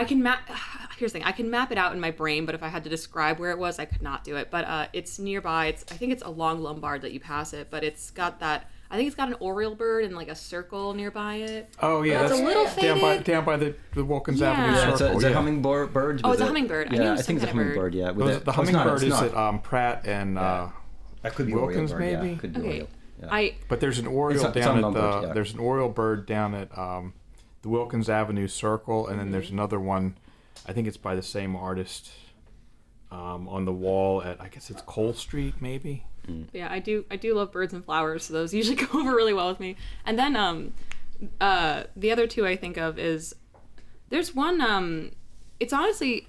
[0.00, 0.48] I can map.
[0.98, 2.84] Here's the thing: I can map it out in my brain, but if I had
[2.84, 4.50] to describe where it was, I could not do it.
[4.50, 5.66] But uh, it's nearby.
[5.66, 8.68] It's I think it's along Lombard that you pass it, but it's got that.
[8.92, 11.68] I think it's got an oriole bird and like a circle nearby it.
[11.80, 13.24] Oh yeah, that's a little down by faded.
[13.24, 14.50] down by the, the Wilkens Yeah.
[14.50, 15.12] Avenue Yeah, Yeah, it's Circle.
[15.12, 15.34] a, it's a yeah.
[15.34, 15.92] hummingbird.
[15.92, 16.88] Bird Oh, it's a hummingbird.
[16.88, 17.76] I knew it Yeah, was I think it's a kind of bird.
[17.76, 17.94] hummingbird.
[17.94, 19.24] Yeah, with Those- a- the it's not- hummingbird is not.
[19.26, 20.68] at um, Pratt and uh,
[21.22, 22.30] That could be Wilkens, bird, maybe?
[22.30, 22.68] Yeah, could be Okay.
[22.68, 22.88] Oriole.
[23.22, 23.28] Yeah.
[23.30, 26.54] I but there's an oriole It's- it's down at the there's an oriole bird down
[26.56, 27.12] at um,
[27.62, 29.32] the Wilkens Avenue Circle, and then Mm-hmm.
[29.32, 30.16] there's another one.
[30.66, 32.10] I think it's by the same artist
[33.10, 36.04] um, on the wall at I guess it's Cole Street, maybe.
[36.52, 39.32] yeah, I do I do love birds and flowers, so those usually go over really
[39.34, 39.76] well with me.
[40.04, 40.72] And then um
[41.40, 43.34] uh the other two I think of is
[44.10, 45.10] there's one um
[45.58, 46.26] it's honestly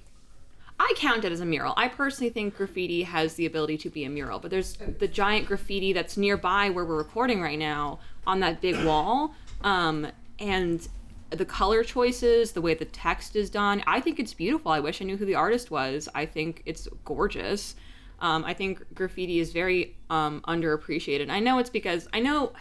[0.79, 1.75] I count it as a mural.
[1.77, 5.45] I personally think graffiti has the ability to be a mural, but there's the giant
[5.45, 9.35] graffiti that's nearby where we're recording right now on that big wall.
[9.63, 10.07] Um,
[10.39, 10.87] and
[11.31, 14.71] the color choices, the way the text is done, I think it's beautiful.
[14.71, 16.09] I wish I knew who the artist was.
[16.13, 17.75] I think it's gorgeous.
[18.19, 21.29] Um, I think graffiti is very um, underappreciated.
[21.29, 22.53] I know it's because I know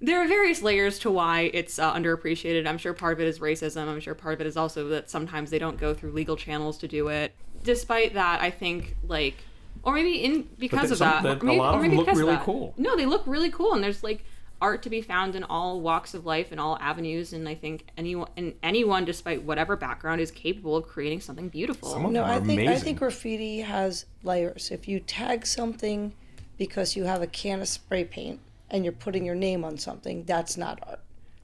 [0.00, 2.66] there are various layers to why it's uh, underappreciated.
[2.66, 3.88] I'm sure part of it is racism.
[3.88, 6.78] I'm sure part of it is also that sometimes they don't go through legal channels
[6.78, 7.34] to do it.
[7.64, 9.34] Despite that, I think like,
[9.82, 12.34] or maybe in because of some- that, or maybe, a lot of them look really
[12.34, 12.44] that.
[12.44, 12.74] cool.
[12.76, 14.24] No, they look really cool, and there's like
[14.60, 17.32] art to be found in all walks of life and all avenues.
[17.32, 21.88] And I think anyone and anyone, despite whatever background, is capable of creating something beautiful.
[21.90, 24.70] Some of No, them I are think I think graffiti has layers.
[24.70, 26.12] If you tag something
[26.56, 28.40] because you have a can of spray paint
[28.70, 31.00] and you're putting your name on something, that's not art.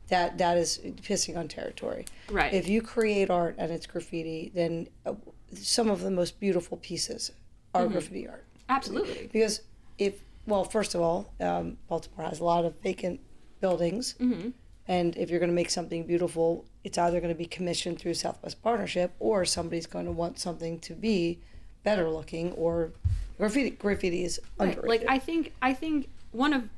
[0.08, 2.04] That that is pissing on territory.
[2.30, 2.52] Right.
[2.52, 5.14] If you create art and it's graffiti, then uh,
[5.54, 7.32] some of the most beautiful pieces
[7.72, 8.44] are graffiti art.
[8.68, 9.28] Absolutely.
[9.32, 9.62] Because
[9.98, 13.20] if well, first of all, um, Baltimore has a lot of vacant
[13.60, 14.14] buildings,
[14.86, 18.14] and if you're going to make something beautiful, it's either going to be commissioned through
[18.14, 21.38] Southwest Partnership or somebody's going to want something to be
[21.82, 22.92] better looking or
[23.38, 23.70] graffiti.
[23.70, 24.68] Graffiti is Right.
[24.76, 24.88] underrated.
[24.88, 26.68] Like I think I think one of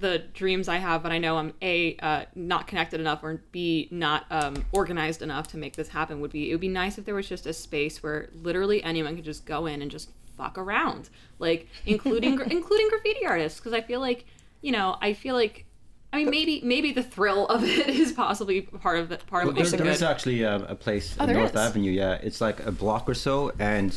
[0.00, 3.88] the dreams I have, but I know I'm a uh, not connected enough or b
[3.90, 6.20] not um, organized enough to make this happen.
[6.20, 9.16] Would be it would be nice if there was just a space where literally anyone
[9.16, 13.80] could just go in and just fuck around, like including including graffiti artists, because I
[13.80, 14.24] feel like
[14.62, 15.64] you know I feel like.
[16.12, 19.48] I mean, maybe maybe the thrill of it is possibly part of the part of
[19.48, 20.06] Well, what there, makes it there is good.
[20.08, 21.56] actually a, a place Oh, North is?
[21.60, 21.90] Avenue.
[21.90, 23.94] Yeah, it's like a block or so, and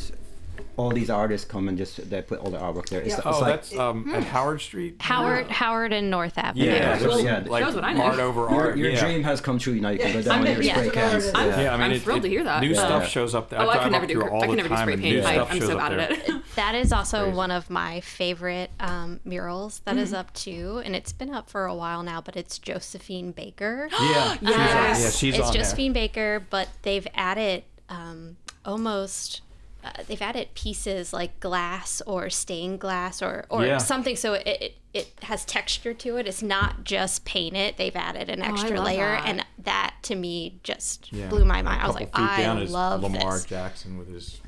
[0.76, 3.00] all these artists come and just they put all their artwork there.
[3.00, 4.96] It's, it's Oh, like that's um, at Howard Street.
[5.00, 6.64] Howard Howard and North Avenue.
[6.64, 8.02] Yeah, Yeah, there's yeah, like shows what I know.
[8.04, 8.78] art over your, art.
[8.78, 9.00] your yeah.
[9.00, 9.74] dream has come true.
[9.80, 10.74] Now you can go down I'm with your yeah.
[10.74, 11.26] spray cans.
[11.34, 11.60] I'm- yeah.
[11.60, 12.60] Yeah, I mean, I'm it- thrilled it- to hear that.
[12.62, 12.74] New Yeah.
[12.86, 13.60] stuff shows up there.
[13.60, 14.14] Oh, I drive can never do.
[14.14, 15.16] through gr- all I can the never do time spray and paint.
[15.16, 16.30] new I, stuff I'm so up bad at it.
[16.56, 21.12] That is also one of my favorite um, murals that is up too, and it's
[21.12, 22.20] been up for a while now.
[22.20, 23.88] But it's Josephine Baker.
[24.00, 25.00] Yeah, she's Yes.
[25.02, 25.62] yeah, she's it's on there.
[25.62, 29.42] Josephine Baker, but they've added um, almost.
[29.82, 33.78] Uh, they've added pieces like glass or stained glass or, or Yeah.
[33.78, 36.26] something so it, it, it has texture to it.
[36.28, 37.76] It's not just painted.
[37.78, 39.26] They've added an extra love layer, that.
[39.26, 41.28] and that to me just Yeah.
[41.28, 41.80] blew my mind.
[41.80, 43.44] A I was like, feet I down is love Lamar this.
[43.46, 44.40] Jackson with his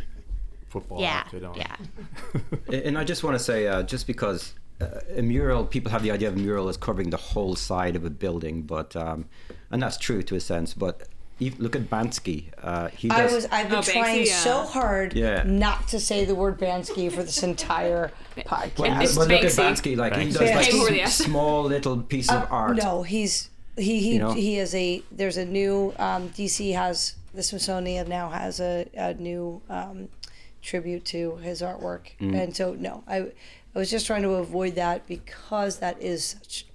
[0.68, 1.54] football Yeah, outfit on.
[1.56, 1.76] yeah.
[2.86, 6.10] And I just want to say, uh, just because uh, a mural, people have the
[6.10, 9.26] idea of a mural as covering the whole side of a building, but um,
[9.70, 10.74] and that's true to a sense.
[10.74, 11.08] But ev
[11.50, 12.44] look at Bansky.
[12.62, 14.36] Uh, he I was I've been Oh, Banksy, trying yeah.
[14.36, 15.42] so hard Yeah.
[15.44, 18.72] not to say the word Bansky for this entire podcast.
[18.76, 21.00] but, It's but look at Bansky, like he does like Banksy.
[21.02, 21.24] S- S.
[21.26, 22.78] small little piece of art.
[22.80, 24.32] Uh, No, he's he he You know?
[24.32, 29.14] he is a there's a new um, DC has the Smithsonian now has a, a
[29.14, 30.08] new um,
[30.60, 32.08] tribute to his artwork.
[32.20, 32.34] Mm.
[32.42, 33.16] And so, no, I,
[33.74, 36.66] I was just trying to avoid that because that is such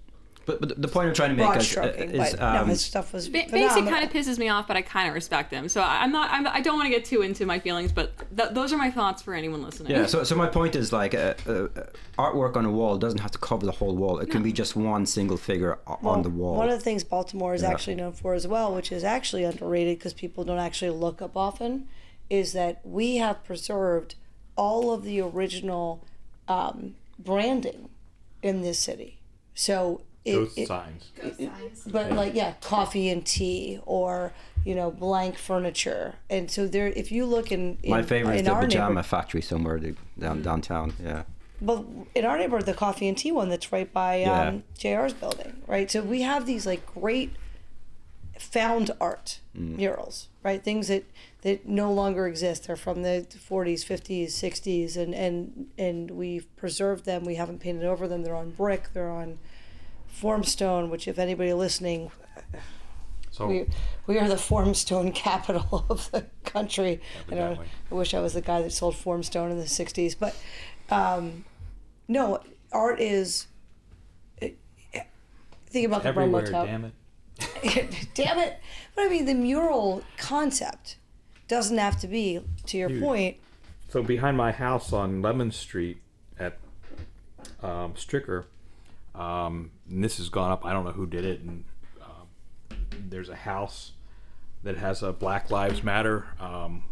[0.47, 2.10] But, but the point I'm trying to make broad is, stroking.
[2.12, 4.77] is but no, um, his stuff was Ba- Basic kind of pisses me off, but
[4.77, 5.67] I kind of respect him.
[5.67, 6.31] So I- I'm not.
[6.31, 8.89] I'm, I don't want to get too into my feelings, but th- those are my
[8.89, 9.91] thoughts for anyone listening.
[9.91, 11.67] Yeah, so, so my point is like uh, uh,
[12.17, 14.19] artwork on a wall doesn't have to cover the whole wall.
[14.19, 16.55] It can be just one single figure o- on the wall.
[16.55, 17.69] One of the things Baltimore is Yeah.
[17.71, 21.36] actually known for as well, which is actually underrated because people don't actually look up
[21.36, 21.89] often,
[22.29, 24.15] is that we have preserved
[24.55, 26.01] all of the original
[26.47, 27.89] um, branding
[28.41, 29.17] in this city.
[29.53, 31.12] So it, Ghost it- signs.
[31.88, 34.34] but like yeah, coffee and tea, or
[34.65, 36.88] you know, blank furniture, and so there.
[36.88, 40.93] If you look in, in my favorite is the pajama factory somewhere the- down downtown.
[41.01, 41.23] Yeah.
[41.62, 44.47] but in our neighborhood, the coffee and tea one that's right by Yeah.
[44.49, 45.89] um, JR's building, right?
[45.89, 47.32] So we have these like great
[48.38, 49.77] found art Mm.
[49.77, 50.63] murals, right?
[50.63, 51.06] Things that
[51.41, 52.67] that no longer exist.
[52.67, 57.23] They're from the 40s, 50s, 60s, and and and we've preserved them.
[57.23, 58.23] We haven't painted over them.
[58.23, 58.93] They're on brick.
[58.93, 59.39] They're on
[60.13, 60.89] formstone.
[60.89, 62.12] Which, if anybody listening,
[63.32, 63.65] So we
[64.06, 67.02] we are the formstone capital of the country.
[67.32, 67.60] I, don't,
[67.91, 70.36] I wish I was the guy that sold formstone in the '60s, but
[70.89, 71.46] um,
[72.08, 72.41] no,
[72.72, 73.48] art is.
[75.70, 76.93] Think about the Bromo damn it.
[78.15, 78.60] Damn it!
[78.96, 80.98] But I mean, the mural concept
[81.48, 83.38] doesn't have to be, to your point.
[83.89, 85.98] So behind my house on Lemmon Street
[86.39, 86.58] at
[87.62, 88.46] um, Stricker,
[89.15, 90.65] um, and this has gone up.
[90.65, 91.41] I don't know who did it.
[91.41, 91.65] And
[92.02, 92.78] um,
[93.10, 93.91] there's a house
[94.63, 96.84] that has a Black Lives Matter um,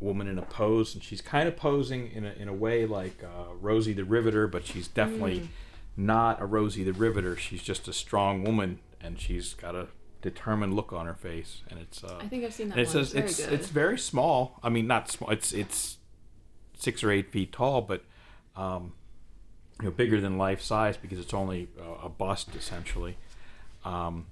[0.00, 3.22] woman in a pose, and she's kind of posing in a in a way like
[3.22, 5.48] uh, Rosie the Riveter, but she's definitely
[5.96, 7.36] not a Rosie the Riveter.
[7.36, 9.88] She's just a strong woman, and she's got a
[10.22, 12.02] determined look on her face, and it's.
[12.02, 12.92] Uh, I think I've seen that it one.
[12.92, 13.52] says It's very it's good.
[13.52, 14.58] it's very small.
[14.62, 15.30] I mean, not small.
[15.30, 15.98] It's it's
[16.76, 18.04] six or eight feet tall, but
[18.56, 18.92] um,
[19.80, 23.16] you know, bigger than life size because it's only uh, a bust essentially.
[23.84, 24.26] Um,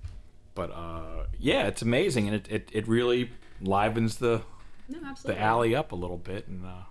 [0.55, 4.43] but uh, yeah, it's amazing, and it, it, it really livens the
[4.89, 6.85] no, the alley up a little bit, and uh,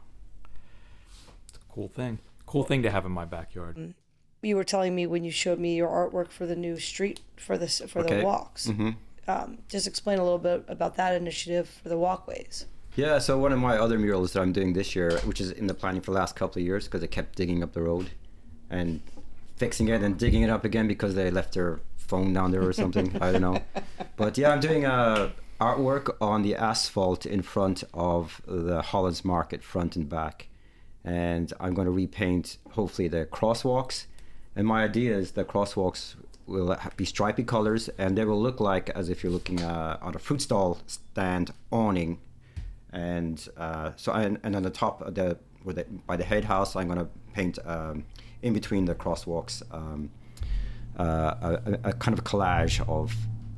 [1.48, 2.20] it's a cool thing.
[2.46, 3.94] Cool thing to have in my backyard.
[4.42, 7.58] You were telling me when you showed me your artwork for the new street for
[7.58, 8.20] the for Okay.
[8.20, 8.70] the walks.
[9.28, 12.66] Um, just explain a little bit about that initiative for the walkways.
[12.96, 15.68] Yeah, so one of my other murals that I'm doing this year, which is in
[15.68, 18.10] the planning for the last couple of years, because I kept digging up the road
[18.72, 19.02] and
[19.58, 22.74] fixing it and digging it up again because they left their phone down there or
[22.74, 23.16] something.
[23.22, 23.62] I don't know.
[24.18, 29.64] But yeah, I'm doing uh, artwork on the asphalt in front of the Hollins Market,
[29.64, 30.48] front and back.
[31.04, 34.06] And I'm going to repaint, hopefully, the crosswalks.
[34.56, 38.90] And my idea is the crosswalks will be stripy colors and they will look like
[38.92, 42.20] as if you're looking uh, on a fruit stall stand awning
[42.92, 46.46] and uh, so and, and on the top of the, where the by the head
[46.46, 48.06] house I'm going to paint um,
[48.42, 50.10] in between the crosswalks um,
[50.98, 51.04] uh,
[51.42, 53.14] a, a- a kind of collage of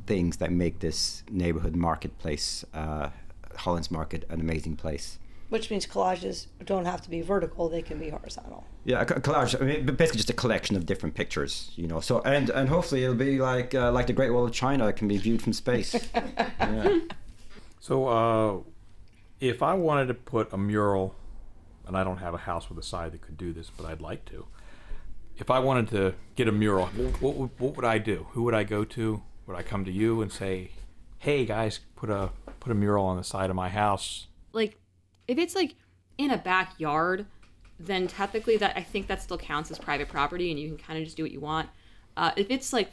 [0.06, 3.10] things that make this neighborhood marketplace uh,
[3.56, 5.20] Hollins Market an amazing place.
[5.50, 8.66] Which means collages don't have to be vertical; they can be horizontal.
[8.86, 9.60] Yeah, a collage.
[9.62, 12.00] I mean, basically just a collection of different pictures, you know.
[12.00, 14.96] So and and hopefully it'll be like uh, like the Great Wall of China it
[14.96, 15.94] can be viewed from space.
[16.16, 17.00] yeah.
[17.80, 18.58] So, uh,
[19.40, 21.14] if I wanted to put a mural,
[21.88, 24.02] and I don't have a house with a side that could do this, but I'd
[24.02, 24.46] like to.
[25.38, 26.88] If I wanted to get a mural,
[27.19, 28.28] what, would- what would I do?
[28.32, 29.24] Who would I go to?
[29.48, 30.72] Would I come to you and say,
[31.19, 34.28] "Hey guys, put a put a mural on the side of my house"?
[34.54, 34.78] like
[35.28, 35.74] if it's like
[36.19, 37.26] in a backyard
[37.80, 41.00] then technically that i think that still counts as private property and you can kind
[41.00, 41.67] of just do what you want
[42.17, 42.91] uh, if it's like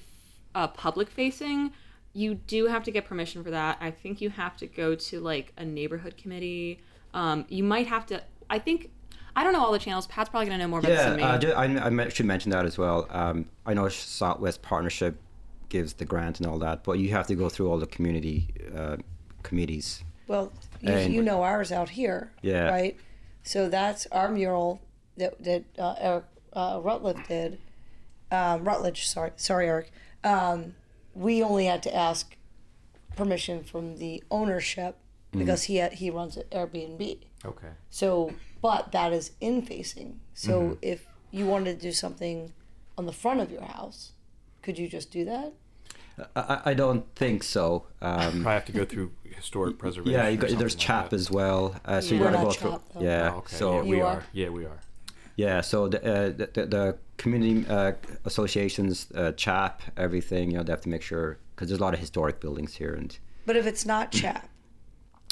[0.55, 1.71] uh, public facing
[2.15, 5.21] you do have to get permission for that i think you have to go to
[5.21, 6.81] like a neighborhood committee
[7.13, 8.91] um, you might have to i think
[9.37, 11.09] i don't know all the channels pat's probably going to know more about this Yeah,
[11.11, 13.07] than me uh, ju- I, I should mention that as well.
[13.11, 15.17] Um, I know Southwest Partnership
[15.69, 18.49] gives the grant and all that, but you have to go through all the community
[18.77, 18.97] uh,
[19.45, 20.03] committees.
[20.27, 22.69] Well, you, And- you know ours out here, Yeah.
[22.69, 22.97] right?
[23.45, 24.81] So that's our mural
[25.17, 27.59] that that uh, Eric uh, Rutledge did.
[28.33, 29.93] Um, Rutledge, sorry, sorry, Eric.
[30.25, 30.75] Um,
[31.15, 32.37] we only had to ask
[33.17, 34.97] permission from the ownership
[35.33, 37.19] because he had, he runs it Airbnb.
[37.45, 37.69] Okay.
[37.91, 40.21] So, but that is in facing.
[40.35, 42.53] So if you wanted to do something
[42.99, 44.13] on the front of your house,
[44.63, 45.53] could you just do that?
[46.37, 47.87] I, I- I don't think so.
[48.03, 50.13] Um, I have to go through historic preservation.
[50.21, 51.17] yeah, you got, there's like CHAP that.
[51.17, 51.77] as well.
[51.85, 52.71] Uh, so you got to go through.
[52.73, 53.01] CHAP, though.
[53.01, 53.31] Yeah.
[53.33, 53.57] Oh, okay.
[53.57, 54.07] So yeah, we are.
[54.17, 54.25] are?
[54.33, 54.81] Yeah, we are.
[55.37, 57.93] Yeah, so the uh, the, the, the community uh,
[58.27, 61.95] associations, uh, CHAP, everything, you know, they have to make sure because there's a lot
[61.95, 64.50] of historic buildings here, and But if it's not chap,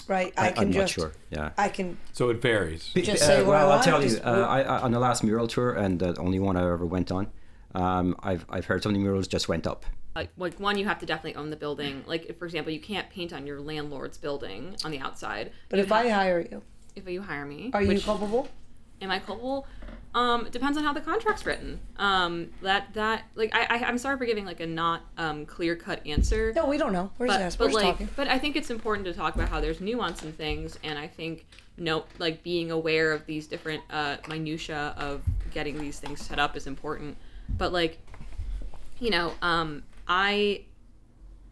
[0.08, 0.32] right?
[0.36, 1.12] I, I, can am not sure.
[1.30, 1.50] Yeah.
[1.56, 2.90] I can So it varies.
[2.94, 4.18] Just uh, say what well, I'll tell you.
[4.24, 7.12] Uh, I, I, on the last mural tour, and the only one I ever went
[7.12, 7.28] on,
[7.74, 9.84] um, I've I've heard some of the murals just went up.
[10.16, 12.80] like like one you have to definitely own the building like if, for example you
[12.80, 16.40] can't paint on your landlord's building on the outside But You if have- I hire
[16.50, 16.62] you,
[16.96, 18.48] if you hire me are you which- culpable?
[19.02, 19.66] am i culpable
[20.14, 24.16] um depends on how the contract's written um that that like i, I i'm sorry
[24.16, 27.10] for giving like a not um clear cut answer No, we don't know.
[27.18, 27.58] We're just but, asking.
[27.58, 28.08] but We're just like talking.
[28.16, 31.06] but i think it's important to talk about how there's nuance in things and i
[31.06, 36.38] think no like being aware of these different uh minutia of getting these things set
[36.38, 37.16] up is important
[37.58, 37.98] but like
[39.00, 40.62] you know um i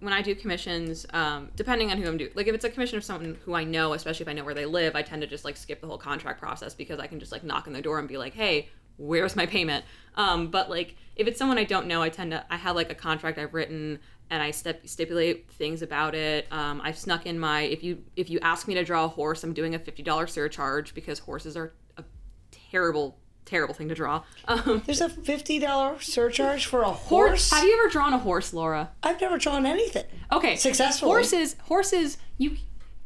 [0.01, 2.99] when I do commissions, um, depending on who I'm doing, like if it's a commission
[2.99, 5.29] of someone who I know, especially if I know where they live, I tend to
[5.29, 7.83] just like skip the whole contract process because I can just like knock on their
[7.83, 11.65] door and be like, "Hey, where's my payment?" Um, but like if it's someone I
[11.65, 13.99] don't know, I tend to I have like a contract I've written
[14.31, 16.47] and I stip- stipulate things about it.
[16.51, 19.45] Um, I've snuck in my if you if you ask me to draw a horse,
[19.45, 22.05] I'm doing a fifty dollar surcharge because horses are a
[22.51, 24.23] terrible terrible thing to draw.
[24.47, 27.51] Um, There's a fifty dollar surcharge for a horse.
[27.51, 27.51] horse.
[27.53, 28.91] Have you ever drawn a horse, Laura?
[29.03, 30.05] I've never drawn anything.
[30.31, 30.57] Okay.
[30.57, 31.09] Successfully.
[31.11, 32.57] Horses, horses, you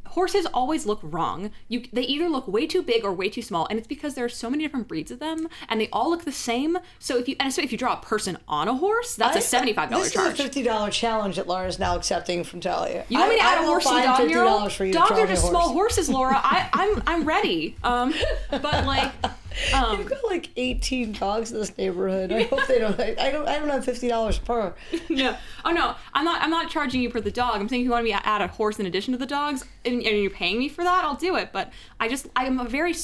[0.07, 1.51] horses always look wrong.
[1.69, 4.25] You they either look way too big or way too small, and it's because there
[4.25, 6.77] are so many different breeds of them, and they all look the same.
[6.99, 9.39] So if you and so if you draw a person on a horse, that's a
[9.39, 10.33] I- seventy five dollar This charge.
[10.33, 13.05] is a fifty dollar challenge that Laura's now accepting from Talia.
[13.07, 14.59] you want me to add a horse to the dog mural?
[14.59, 16.35] $50 for you to Dogs are just small horses, Laura.
[16.35, 17.77] I, I'm I'm ready.
[17.81, 18.13] Um,
[18.49, 19.13] but like,
[19.73, 22.31] um, I've got like eighteen dogs in this neighborhood.
[22.31, 22.99] I hope they don't.
[22.99, 23.47] I, I don't.
[23.47, 24.73] I don't have fifty dollars per.
[25.09, 25.35] no,
[25.65, 26.41] oh no, I'm not.
[26.41, 27.59] I'm not charging you for the dog.
[27.59, 29.65] I'm saying if you want me to add a horse in addition to the dogs,
[29.85, 31.51] and, and you're paying me for that, I'll do it.
[31.51, 32.95] But I just, I am a very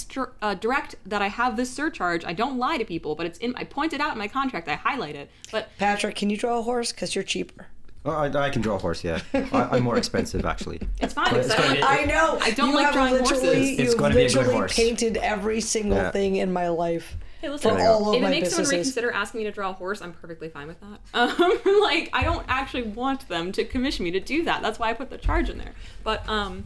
[0.41, 2.25] uh, direct that I have this surcharge.
[2.25, 3.55] I don't lie to people, but it's in.
[3.55, 4.67] I point it out in my contract.
[4.67, 5.29] I highlight it.
[5.51, 6.91] But Patrick, can you draw a horse?
[6.91, 7.67] Because you're cheaper.
[8.05, 9.03] Oh, I, I can draw a horse.
[9.03, 10.79] Yeah, I, I'm more expensive actually.
[10.99, 11.35] it's fine.
[11.35, 12.37] It's I gonna be- I know.
[12.41, 13.43] I don't you like drawing horses.
[13.43, 14.75] It's You've gonna be a good horse.
[14.75, 16.11] painted every single Yeah.
[16.11, 17.17] thing in my life.
[17.41, 17.93] Hey, listen, for There you go.
[18.05, 20.13] all of if it my makes someone reconsider asking me to draw a horse, I'm
[20.13, 20.99] perfectly fine with that.
[21.13, 24.61] Um, like I don't actually want them to commission me to do that.
[24.61, 25.73] That's why I put the charge in there.
[26.03, 26.63] But um,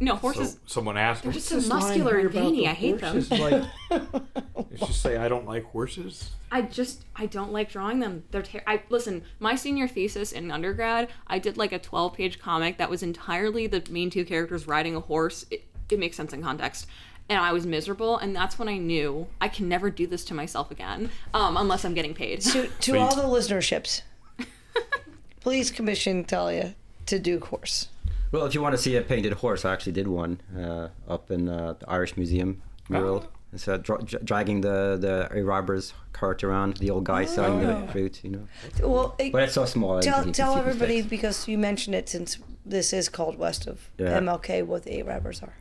[0.00, 0.58] no So horses.
[0.66, 2.66] someone asked, they're just so muscular and about veiny.
[2.66, 3.22] I hate them.
[3.22, 3.64] horses?" Like,
[4.70, 6.30] it's just say I don't like horses.
[6.50, 8.24] I just I don't like drawing them.
[8.30, 9.22] They're ter- I listen.
[9.38, 13.66] My senior thesis in undergrad, I did like a 12 page comic that was entirely
[13.66, 15.44] the main two characters riding a horse.
[15.50, 16.86] It, it makes sense in context.
[17.28, 20.34] And I was miserable, and that's when I knew I can never do this to
[20.34, 22.40] myself again, um, unless I'm getting paid.
[22.40, 24.02] To, to all the listenerships,
[25.40, 26.74] please commission Talia
[27.06, 27.86] to do horse.
[28.32, 31.30] Well, if you want to see a painted horse, I actually did one uh, up
[31.30, 33.24] in uh, the Irish Museum mural.
[33.26, 33.36] Oh.
[33.52, 34.96] It's uh, dra- dra- dragging the
[35.32, 37.80] the robber's cart around, the old guy selling Oh.
[37.86, 38.46] the fruit, you know.
[38.80, 40.00] Well, it- But it's so small.
[40.00, 44.20] Tell tell everybody because you mentioned it since this is called west of Yeah.
[44.20, 45.54] MLK what the Arabbers are.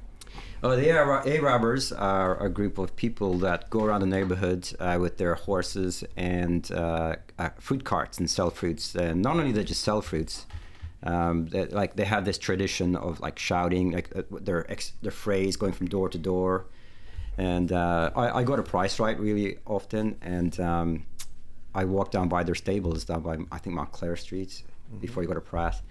[0.62, 5.18] Oh, the Arabbers are a group of people that go around the neighborhood uh, with
[5.18, 8.94] their horses and uh, uh, fruit carts and sell fruits.
[8.94, 10.46] And not only they just sell fruits,
[11.04, 15.12] um, they, like they have this tradition of like shouting, like uh, their ex- their
[15.12, 16.66] phrase going from door to door.
[17.38, 21.06] And uh, I, I got a price right really often, and um,
[21.74, 24.64] I walked down by their stables down by I think Mount Clare Street
[25.00, 25.82] before you go to Pratt.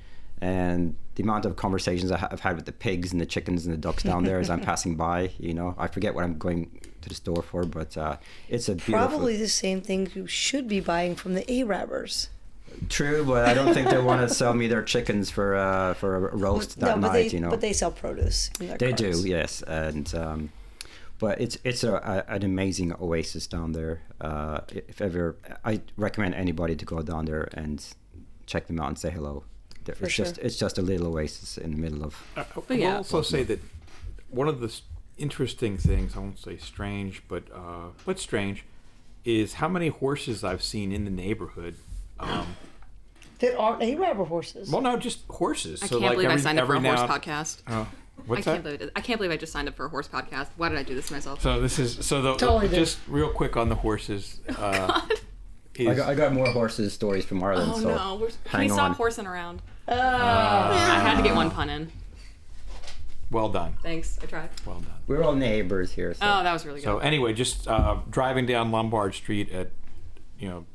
[0.41, 3.79] And the amount of conversations I've had with the pigs and the chickens and the
[3.79, 7.09] ducks down there as I'm passing by, you know, I forget what I'm going to
[7.09, 8.19] the store for, but uh,
[8.49, 8.95] it's a beautiful.
[8.95, 12.29] Probably the same thing you should be buying from the Arabbers.
[12.89, 16.17] True, but I don't think they want to sell me their chickens for uh, for
[16.17, 17.31] a roast that no, but night.
[17.31, 18.51] they you know, but they sell produce.
[18.61, 20.51] In their They do, yes, and um,
[21.19, 24.03] but it's it's a, a, an amazing oasis down there.
[24.21, 27.85] Uh, if ever, I recommend anybody to go down there and
[28.47, 29.45] check them out and say hello.
[29.85, 30.25] There- For it's sure.
[30.27, 32.15] just it's just a little oasis in the middle of.
[32.37, 32.97] I, I But will yeah.
[32.99, 33.61] also say that
[34.31, 34.73] one of the
[35.17, 38.65] interesting things, I won't say strange, but uh, but strange,
[39.25, 41.77] is how many horses I've seen in the neighborhood.
[42.21, 42.57] Um,
[43.39, 44.71] That aren't Arabber horses.
[44.71, 45.83] well, no, just horses.
[45.83, 47.63] I so can't like believe every, I signed up for every a horse now, podcast.
[47.67, 47.85] Uh,
[48.27, 48.53] what's I that?
[48.57, 48.93] can't believe it.
[48.97, 50.49] I can't believe I just signed up for a horse podcast.
[50.57, 51.41] Why did I do this to myself?
[51.41, 52.77] So this is so the Totally did.
[52.77, 54.41] just real quick on the horses.
[54.59, 55.03] Uh,
[55.81, 57.71] I is, got, I got more horses stories from Ireland.
[57.73, 58.95] oh so no, we're, can hang we stop on.
[58.97, 59.63] horsing around?
[59.87, 60.97] Ah.
[60.97, 61.93] I had to get one pun in.
[63.31, 64.49] well done, Thanks, I tried.
[64.67, 64.95] well done.
[65.07, 66.15] We're all neighbors here.
[66.15, 66.21] So.
[66.23, 66.85] Oh, that was really good.
[66.87, 69.71] So anyway, just uh, driving down Lombard Street at
[70.41, 70.67] you know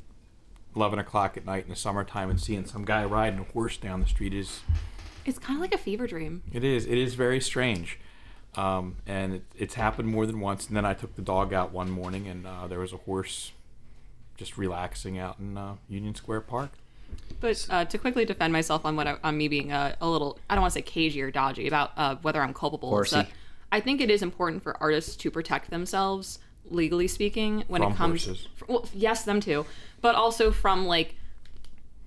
[0.76, 4.00] eleven o'clock at night in the summertime and seeing some guy riding a horse down
[4.00, 4.60] the street is
[5.24, 6.42] it's kind of like a fever dream.
[6.52, 6.86] It is.
[6.86, 7.98] It is very strange,
[8.56, 10.66] um, and it, it's happened more than once.
[10.66, 13.52] And then I took the dog out one morning, and uh, there was a horse
[14.36, 16.72] just relaxing out in uh, Union Square Park.
[17.40, 20.38] But uh, to quickly defend myself on what I, on me being a, a little,
[20.50, 22.88] I don't want to say cagey or dodgy about uh, whether I'm culpable.
[22.88, 23.16] is Horsey.
[23.16, 23.28] that
[23.70, 26.38] I think it is important for artists to protect themselves,
[26.70, 28.48] legally speaking, when From it comes horses.
[28.68, 29.66] well yes, them too,
[30.00, 31.14] but also from like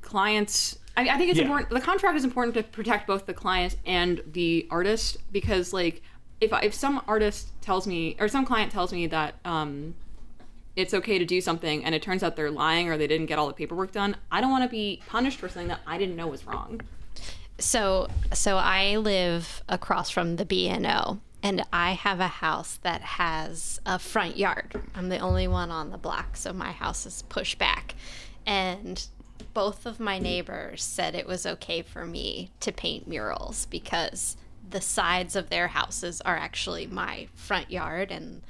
[0.01, 0.77] clients.
[0.95, 1.43] I, I think it's Yeah.
[1.45, 1.69] important.
[1.69, 6.01] The contract is important to protect both the client and the artist because, like,
[6.41, 9.95] if I- if some artist tells me or some client tells me that um,
[10.75, 13.37] it's okay to do something and it turns out they're lying or they didn't get
[13.39, 16.15] all the paperwork done, I don't want to be punished for something that I didn't
[16.15, 16.81] know was wrong.
[17.59, 23.79] So so I live across from the B&O and I have a house that has
[23.85, 24.81] a front yard.
[24.93, 27.95] I'm the only one on the block, so my house is pushed back.
[28.45, 29.07] And
[29.53, 34.35] both of my neighbors said it was okay for me to paint murals because
[34.69, 38.41] the sides of their houses are actually my front yard and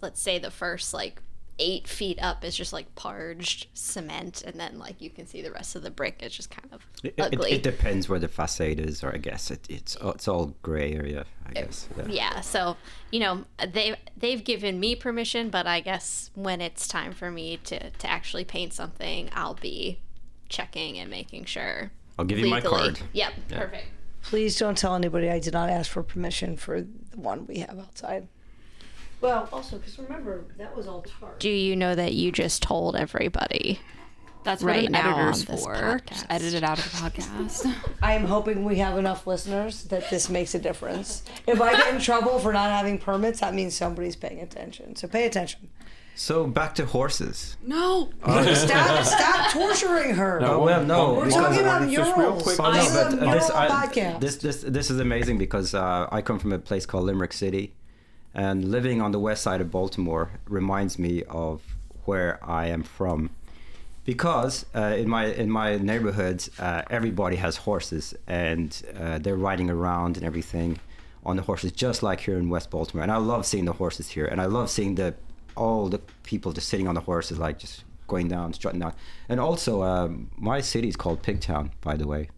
[0.00, 1.20] let's say the first like
[1.58, 5.50] eight feet up is just like parged cement and then like you can see the
[5.50, 8.28] rest of the brick is just kind of It, it, ugly it depends where the
[8.28, 11.24] facade is, or I guess it, it's it's all gray area.
[11.46, 11.88] I guess.
[11.96, 12.06] Yeah.
[12.08, 12.76] yeah so
[13.10, 17.56] you know they they've given me permission but i guess when it's time for me
[17.64, 19.98] to to actually paint something i'll be
[20.50, 23.00] checking and making sure I'll give you my card.
[23.12, 23.86] yep perfect
[24.22, 27.78] Please don't tell anybody I did not ask for permission for the one we have
[27.78, 28.28] outside.
[29.20, 31.30] Well, also, because remember, that was all tar.
[31.38, 33.80] do you know that you just told everybody
[34.44, 35.74] That's Right what an now editor's on this for.
[35.74, 36.06] podcast.
[36.08, 37.74] Just edit it out of the podcast.
[38.02, 41.22] I am hoping we have enough listeners that this makes a difference.
[41.46, 44.94] If I get in trouble for not having permits, that means somebody's paying attention.
[44.96, 45.68] So pay attention.
[46.14, 47.56] So back to horses.
[47.64, 48.10] no.
[48.54, 50.40] Stop, stop torturing her.
[50.40, 51.14] Well, no.
[51.14, 52.42] We're talking about just real murals.
[52.42, 54.98] quick- Oh, This no, is but a uh, mural this, I, this this this is
[55.00, 57.72] amazing because uh, I come from a place called Limerick City,
[58.38, 61.54] and living on the west side of Baltimore reminds me of
[62.06, 63.30] where I am from,
[64.04, 68.70] because uh, in my in my neighborhood uh, everybody has horses and
[69.02, 70.78] uh, they're riding around and everything
[71.28, 74.06] on the horses just like here in West Baltimore, and I love seeing the horses
[74.16, 75.14] here, and I love seeing the
[75.56, 78.94] all the people just sitting on the horses like just going down, strutting down,
[79.28, 82.30] and also um, my city is called Pigtown, by the way.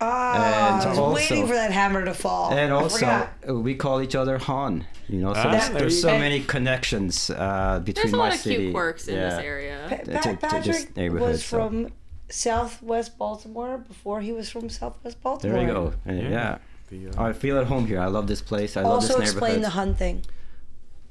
[0.00, 2.52] Ah, And I was also- waiting for that hammer to fall.
[2.52, 3.32] And also, forgot.
[3.48, 4.84] uh, we call each other Han.
[5.08, 8.40] You know, so Ah, there's, there's so many connections uh, between There's a lot of
[8.40, 8.56] city.
[8.56, 9.86] cute quirks in this yeah, area.
[9.88, 11.88] Pa- to- Pa- to just Patrick neighborhood, was so- from
[12.28, 15.56] Southwest Baltimore before he was from Southwest Baltimore.
[15.58, 15.92] There you go.
[16.08, 16.58] Uh, yeah.
[16.90, 18.00] The, uh, I feel at home here.
[18.00, 18.76] I love this place.
[18.76, 19.28] I love this neighborhood.
[19.28, 20.22] Also, explain the Hun thing.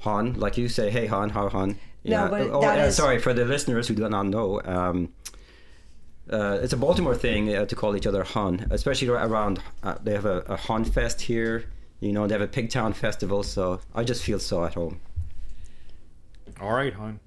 [0.02, 1.78] Han, like you say, hey Han, how Han?
[2.04, 4.62] No, but oh, that uh, is- sorry for the listeners who do not know.
[4.64, 5.10] Um,
[6.32, 9.62] uh, it's a Baltimore thing uh, to call each other Han, especially around.
[9.84, 11.66] Uh, they have a, a HonFest here.
[12.00, 15.00] You know, they have a Pigtown festival, so I just feel so at home.
[16.60, 17.20] All right, hon.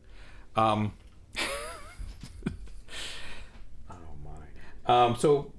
[0.57, 0.93] Um,
[2.49, 3.95] oh
[4.25, 4.93] my.
[4.93, 5.53] Um, so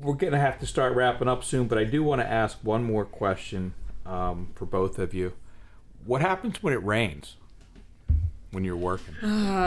[0.00, 2.82] we're gonna have to start wrapping up soon, but I do want to ask one
[2.82, 5.32] more question um, for both of you.
[6.04, 7.36] What happens when it rains?
[8.50, 9.14] When you're working?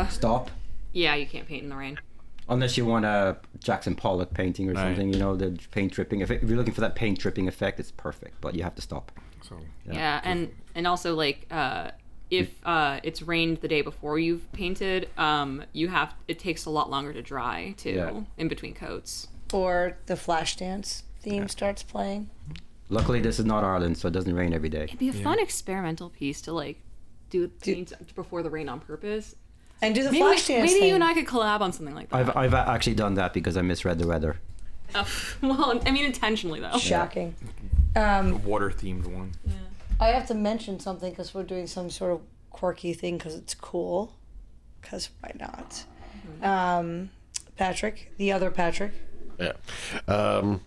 [0.10, 0.50] Stop.
[0.92, 2.00] Yeah, you can't paint in the rain.
[2.52, 4.82] Unless you want a Jackson Pollock painting or Right.
[4.84, 6.20] something, you know, the paint dripping.
[6.20, 8.82] If, if you're looking for that paint dripping effect, it's perfect, but you have to
[8.82, 9.12] stop.
[9.42, 9.58] So
[9.90, 11.92] Yeah, and and also like uh,
[12.30, 16.70] if uh, it's rained the day before you've painted, um, you have it takes a
[16.70, 18.22] lot longer to dry too Yeah.
[18.38, 19.30] in between coats.
[19.54, 22.30] Or the Flashdance theme starts playing.
[22.90, 24.84] Luckily, this is not Ireland, so it doesn't rain every day.
[24.84, 26.78] It'd be a fun experimental piece to like
[27.30, 29.36] do paint before the rain on purpose.
[29.82, 30.90] And do the Maybe, Flashdance maybe thing.
[30.90, 32.16] you and I could collab on something like that.
[32.18, 34.40] I've, I've actually done that because I misread the weather.
[34.94, 35.08] Oh,
[35.42, 36.78] well, I mean intentionally though.
[36.78, 37.34] Shocking.
[37.96, 39.32] Um, water themed one.
[39.46, 39.54] Yeah.
[40.02, 43.54] I have to mention something because we're doing some sort of quirky thing because it's
[43.54, 44.14] cool.
[44.82, 45.86] Because why not?
[46.44, 47.10] Um,
[47.56, 48.92] Patrick, the other Patrick.
[49.40, 49.54] Yeah.
[50.10, 50.60] Um,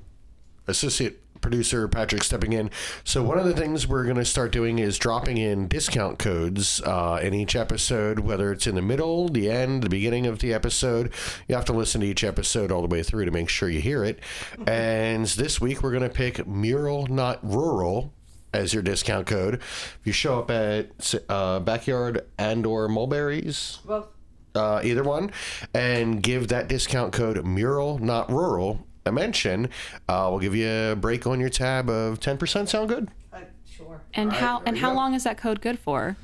[0.67, 2.71] associate producer Patrick stepping in.
[3.05, 6.81] So one of the things we're going to start doing is dropping in discount codes
[6.81, 10.55] uh, in each episode, whether it's in the middle, the end, the beginning of the
[10.55, 11.13] episode.
[11.47, 13.83] You have to listen to each episode all the way through to make sure you
[13.83, 14.21] hear it.
[14.67, 18.15] And this week we're going to pick mural, not rural.
[18.55, 23.81] As your discount code, if you show up at uh, backyard and or mulberries,
[24.55, 25.33] uh, either one,
[25.75, 29.69] and give that discount code mural, not rural, a mention,
[30.09, 32.69] uh, we'll give you a break on your tab of 10%.
[32.69, 33.09] Sound good?
[33.77, 34.03] sure.
[34.15, 36.17] And how and how long is that code good for?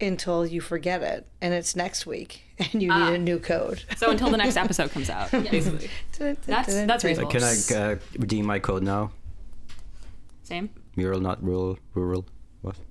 [0.00, 3.82] Until you forget it, and it's next week, and you need a new code.
[3.96, 5.90] So until the next episode comes out, basically.
[6.18, 7.32] That's that's reasonable.
[7.32, 9.10] Can I uh, redeem my code now?
[10.44, 10.70] Same.
[10.94, 11.78] Mural, not rural.
[11.94, 12.24] Rural.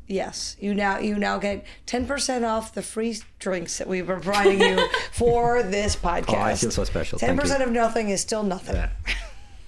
[0.07, 0.13] What?
[0.15, 4.21] Yes, you now you now get ten percent off the free drinks that we've been
[4.21, 6.33] providing you for this podcast.
[6.35, 7.19] Oh, I feel so special.
[7.19, 8.81] Ten percent of nothing is still nothing.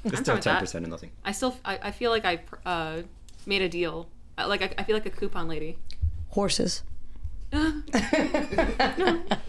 [0.05, 1.11] It's still ten percent of nothing.
[1.25, 3.01] I still I, I feel like I uh,
[3.45, 4.07] made a deal.
[4.37, 5.77] Uh, Like I, I feel like a coupon lady.
[6.29, 6.83] Horses.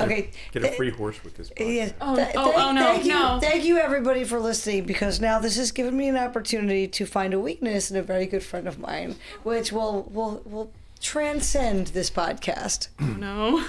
[0.00, 0.30] okay.
[0.52, 1.50] Get a free horse with this.
[1.50, 1.74] podcast.
[1.74, 1.94] Yes.
[2.00, 3.38] Oh, Th- oh, thank- oh, no, thank you, no.
[3.40, 7.34] Thank you, everybody, for listening because now this has given me an opportunity to find
[7.34, 12.10] a weakness in a very good friend of mine, which will will will transcend this
[12.10, 12.88] podcast.
[13.00, 13.64] Oh no,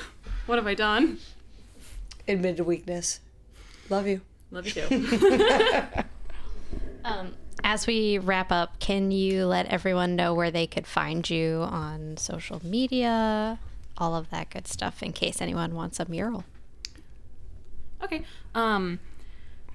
[0.46, 1.20] what have I done?
[2.28, 3.20] Admitted weakness.
[3.90, 4.22] Love you.
[4.52, 5.84] Love you too.
[7.06, 7.34] Um,
[7.64, 12.18] as we wrap up, can you let everyone know where they could find you on
[12.18, 13.60] social media,
[13.98, 16.44] all of that good stuff, in case anyone wants a mural?
[18.04, 18.24] Okay.
[18.56, 19.00] Um,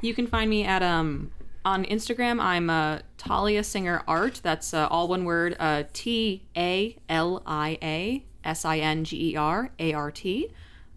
[0.01, 1.30] you can find me at um
[1.64, 2.41] on Instagram.
[2.41, 4.41] I'm uh, Talia Singer Art.
[4.43, 5.57] That's uh, all one word.
[5.59, 10.51] Uh, T A L I A S I N G E R A R T.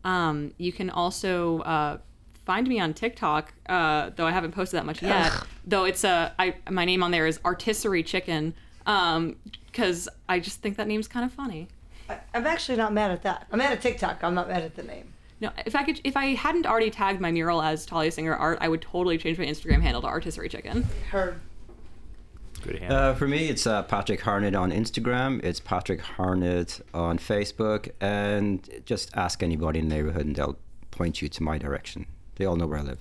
[0.04, 1.98] Um, you can also uh,
[2.48, 5.32] find me on TikTok, uh, though I haven't posted that much yet.
[5.66, 8.56] though it's uh, I my name on there is Artisserie Chicken.
[8.88, 9.36] Um,
[9.78, 11.68] because I just think that name's kind of funny.
[12.10, 13.46] I, I'm actually not mad at that.
[13.52, 14.24] I'm mad at TikTok.
[14.24, 15.14] I'm not mad at the name.
[15.40, 18.58] No, if I could, if I hadn't already tagged my mural as Talia Singer Art,
[18.60, 20.84] I would totally change my Instagram handle to Artisserie Chicken.
[21.12, 21.40] Heard.
[22.64, 22.92] Good hand.
[22.92, 25.44] Uh, for me, it's uh, Patrick Harnett on Instagram.
[25.44, 30.58] It's Patrick Harnett on Facebook, and just ask anybody in the neighborhood, and they'll
[30.90, 32.08] point you to my direction.
[32.38, 33.00] They all know where I live.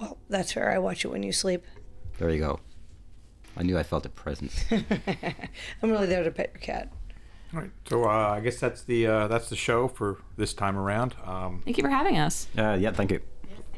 [0.00, 0.70] Well, that's fair.
[0.72, 1.64] I watch it when you sleep.
[2.18, 2.60] There you go.
[3.56, 4.64] I knew I felt a presence.
[4.70, 6.92] I'm really there to pet your cat.
[7.54, 7.70] All right.
[7.88, 11.14] So uh, I guess that's the uh, that's the show for this time around.
[11.24, 12.46] Um, Thank you for having us.
[12.56, 13.20] uh, yeah, thank you.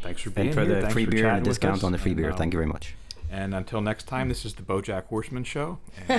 [0.01, 0.74] thanks for being And for here.
[0.76, 1.84] the Thanks free for beer and chatting with discount us.
[1.84, 2.30] on the free And, beer.
[2.30, 2.95] uh, Thank you very much.
[3.32, 5.78] And until next time, this is the BoJack Horseman show.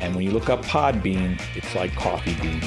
[0.00, 2.60] And when you look up Podbean, it's like coffee bean.